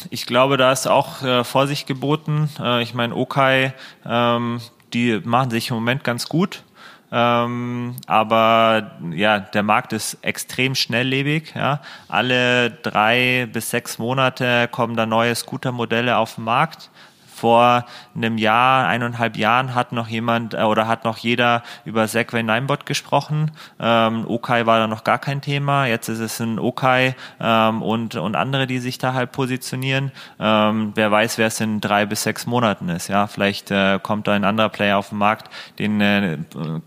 [0.09, 2.49] Ich glaube, da ist auch äh, Vorsicht geboten.
[2.59, 3.73] Äh, ich meine, Okai,
[4.05, 4.61] ähm,
[4.93, 6.63] die machen sich im Moment ganz gut.
[7.11, 11.53] Ähm, aber ja, der Markt ist extrem schnelllebig.
[11.55, 11.81] Ja.
[12.07, 16.89] Alle drei bis sechs Monate kommen da neue Scootermodelle auf den Markt
[17.35, 22.43] vor einem Jahr, eineinhalb Jahren hat noch jemand äh, oder hat noch jeder über Segway
[22.43, 23.51] Ninebot gesprochen.
[23.79, 25.85] Ähm, Okai war da noch gar kein Thema.
[25.85, 30.11] Jetzt ist es ein Okai ähm, und, und andere, die sich da halt positionieren.
[30.39, 33.09] Ähm, wer weiß, wer es in drei bis sechs Monaten ist.
[33.09, 36.37] Ja, vielleicht äh, kommt da ein anderer Player auf den Markt, den äh,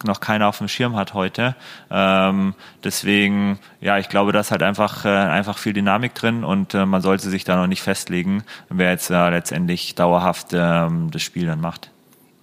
[0.05, 1.55] noch keiner auf dem Schirm hat heute.
[1.91, 6.75] Ähm, deswegen, ja, ich glaube, da ist halt einfach, äh, einfach viel Dynamik drin und
[6.75, 11.23] äh, man sollte sich da noch nicht festlegen, wer jetzt äh, letztendlich dauerhaft ähm, das
[11.23, 11.91] Spiel dann macht.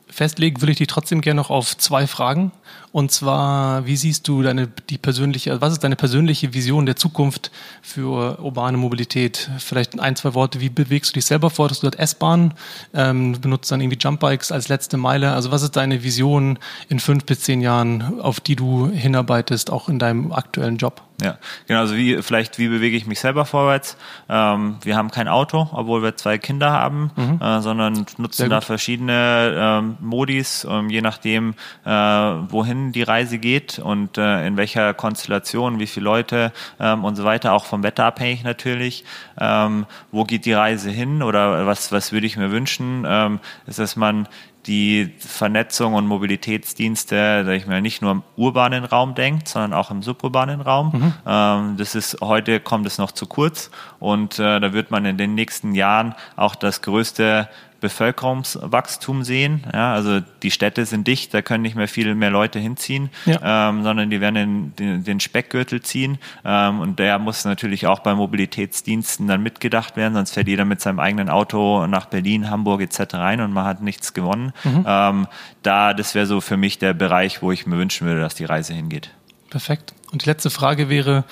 [0.08, 2.51] Festlegen will ich dich trotzdem gerne noch auf zwei Fragen.
[2.96, 7.52] Und zwar, wie siehst du deine, die persönliche, was ist deine persönliche Vision der Zukunft
[7.82, 9.52] für urbane Mobilität?
[9.58, 11.68] Vielleicht ein, zwei Worte, wie bewegst du dich selber vor?
[11.68, 12.54] Dass du dort S-Bahn,
[12.93, 15.34] ähm, benutzt dann irgendwie Jumpbikes als letzte Meile.
[15.34, 19.89] Also was ist deine Vision in fünf bis zehn Jahren, auf die du hinarbeitest, auch
[19.89, 21.02] in deinem aktuellen Job?
[21.22, 21.38] Ja,
[21.68, 21.80] genau.
[21.80, 23.96] Also wie vielleicht wie bewege ich mich selber vorwärts?
[24.28, 27.39] Ähm, wir haben kein Auto, obwohl wir zwei Kinder haben, mhm.
[27.41, 31.54] äh, sondern nutzen da verschiedene ähm, Modis, ähm, je nachdem,
[31.86, 37.15] äh, wohin die Reise geht und äh, in welcher Konstellation, wie viele Leute ähm, und
[37.15, 39.03] so weiter, auch vom Wetter abhängig natürlich.
[39.39, 43.05] Ähm, wo geht die Reise hin oder was was würde ich mir wünschen?
[43.07, 44.27] Ähm, ist, dass man
[44.67, 49.91] die Vernetzung und Mobilitätsdienste, sag ich mal, nicht nur im urbanen Raum denkt, sondern auch
[49.91, 50.91] im suburbanen Raum.
[50.93, 51.13] Mhm.
[51.25, 53.69] Ähm, das ist heute kommt es noch zu kurz
[53.99, 57.47] und äh, da wird man in den nächsten Jahren auch das größte
[57.82, 59.63] Bevölkerungswachstum sehen.
[59.73, 63.69] Ja, also die Städte sind dicht, da können nicht mehr viele mehr Leute hinziehen, ja.
[63.69, 66.17] ähm, sondern die werden in den, den Speckgürtel ziehen.
[66.43, 70.82] Ähm, und der muss natürlich auch bei Mobilitätsdiensten dann mitgedacht werden, sonst fährt jeder mit
[70.82, 73.15] seinem eigenen Auto nach Berlin, Hamburg etc.
[73.15, 74.53] rein und man hat nichts gewonnen.
[74.63, 74.86] Mhm.
[74.88, 75.28] Ähm,
[75.63, 78.45] da, das wäre so für mich der Bereich, wo ich mir wünschen würde, dass die
[78.45, 79.11] Reise hingeht.
[79.49, 79.93] Perfekt.
[80.11, 81.23] Und die letzte Frage wäre,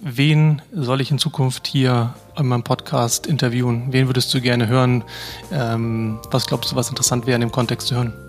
[0.00, 3.88] wen soll ich in Zukunft hier in meinem Podcast interviewen?
[3.90, 5.04] Wen würdest du gerne hören?
[5.52, 8.25] Ähm, was glaubst du, was interessant wäre in dem Kontext zu hören?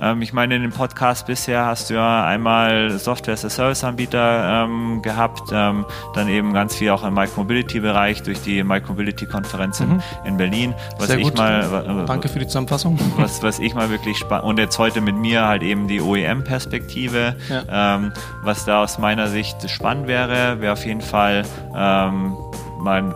[0.00, 3.84] Ähm, ich meine, in dem Podcast bisher hast du ja einmal Software as a Service
[3.84, 5.84] Anbieter ähm, gehabt, ähm,
[6.14, 10.02] dann eben ganz viel auch im Micromobility-Bereich durch die Micromobility-Konferenz mhm.
[10.24, 10.74] in, Berlin.
[10.98, 11.36] Was Sehr ich gut.
[11.36, 12.98] mal, Danke für die Zusammenfassung.
[13.16, 17.36] Was, was ich mal wirklich spannend und jetzt heute mit mir halt eben die OEM-Perspektive.
[17.48, 17.96] Ja.
[17.96, 21.44] Ähm, was da aus meiner Sicht spannend wäre, wäre auf jeden Fall
[21.74, 22.36] ähm,
[22.78, 23.14] mal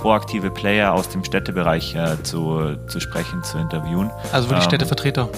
[0.00, 4.10] proaktive Player aus dem Städtebereich äh, zu, zu sprechen, zu interviewen.
[4.32, 5.28] Also wirklich ähm, Städtevertreter.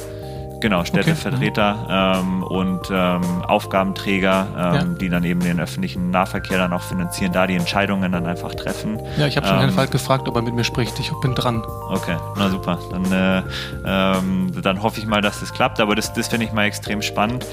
[0.67, 2.19] Genau, Städtevertreter okay.
[2.19, 4.83] ähm, und ähm, Aufgabenträger, ähm, ja.
[4.83, 8.99] die dann eben den öffentlichen Nahverkehr dann auch finanzieren, da die Entscheidungen dann einfach treffen.
[9.17, 10.99] Ja, ich habe schon Herrn ähm, Falk gefragt, ob er mit mir spricht.
[10.99, 11.63] Ich bin dran.
[11.89, 12.81] Okay, na super.
[12.91, 13.43] Dann, äh,
[13.87, 15.79] ähm, dann hoffe ich mal, dass das klappt.
[15.79, 17.47] Aber das, das finde ich mal extrem spannend,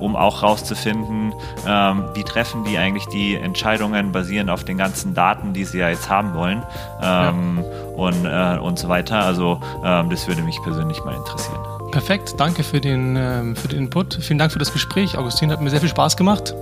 [0.00, 1.34] um auch rauszufinden,
[2.14, 6.08] wie treffen die eigentlich die Entscheidungen basierend auf den ganzen Daten, die sie ja jetzt
[6.08, 6.62] haben wollen
[7.02, 7.28] ja.
[7.28, 9.20] und, äh, und so weiter.
[9.20, 11.73] Also das würde mich persönlich mal interessieren.
[11.94, 14.14] Perfekt, danke für den, ähm, für den Input.
[14.14, 15.16] Vielen Dank für das Gespräch.
[15.16, 16.52] Augustin hat mir sehr viel Spaß gemacht.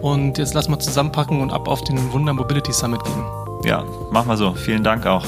[0.00, 3.22] Und jetzt lassen wir zusammenpacken und ab auf den Wunder Mobility Summit gehen.
[3.64, 4.54] Ja, machen wir so.
[4.54, 5.26] Vielen Dank auch.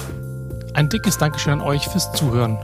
[0.73, 2.57] Ein dickes Dankeschön an euch fürs Zuhören.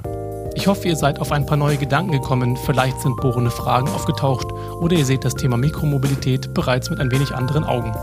[0.54, 4.46] Ich hoffe, ihr seid auf ein paar neue Gedanken gekommen, vielleicht sind bohrende Fragen aufgetaucht
[4.80, 7.94] oder ihr seht das Thema Mikromobilität bereits mit ein wenig anderen Augen.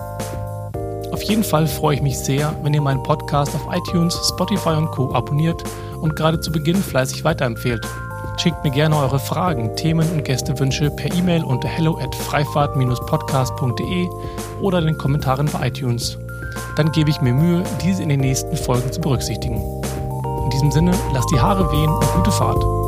[1.11, 4.91] Auf jeden Fall freue ich mich sehr, wenn ihr meinen Podcast auf iTunes, Spotify und
[4.91, 5.15] Co.
[5.15, 5.63] abonniert
[5.99, 7.87] und gerade zu Beginn fleißig weiterempfehlt.
[8.37, 14.09] Schickt mir gerne eure Fragen, Themen und Gästewünsche per E-Mail unter hello at freifahrt-podcast.de
[14.61, 16.17] oder in den Kommentaren bei iTunes.
[16.75, 19.61] Dann gebe ich mir Mühe, diese in den nächsten Folgen zu berücksichtigen.
[20.43, 22.82] In diesem Sinne, lasst die Haare wehen und gute Fahrt.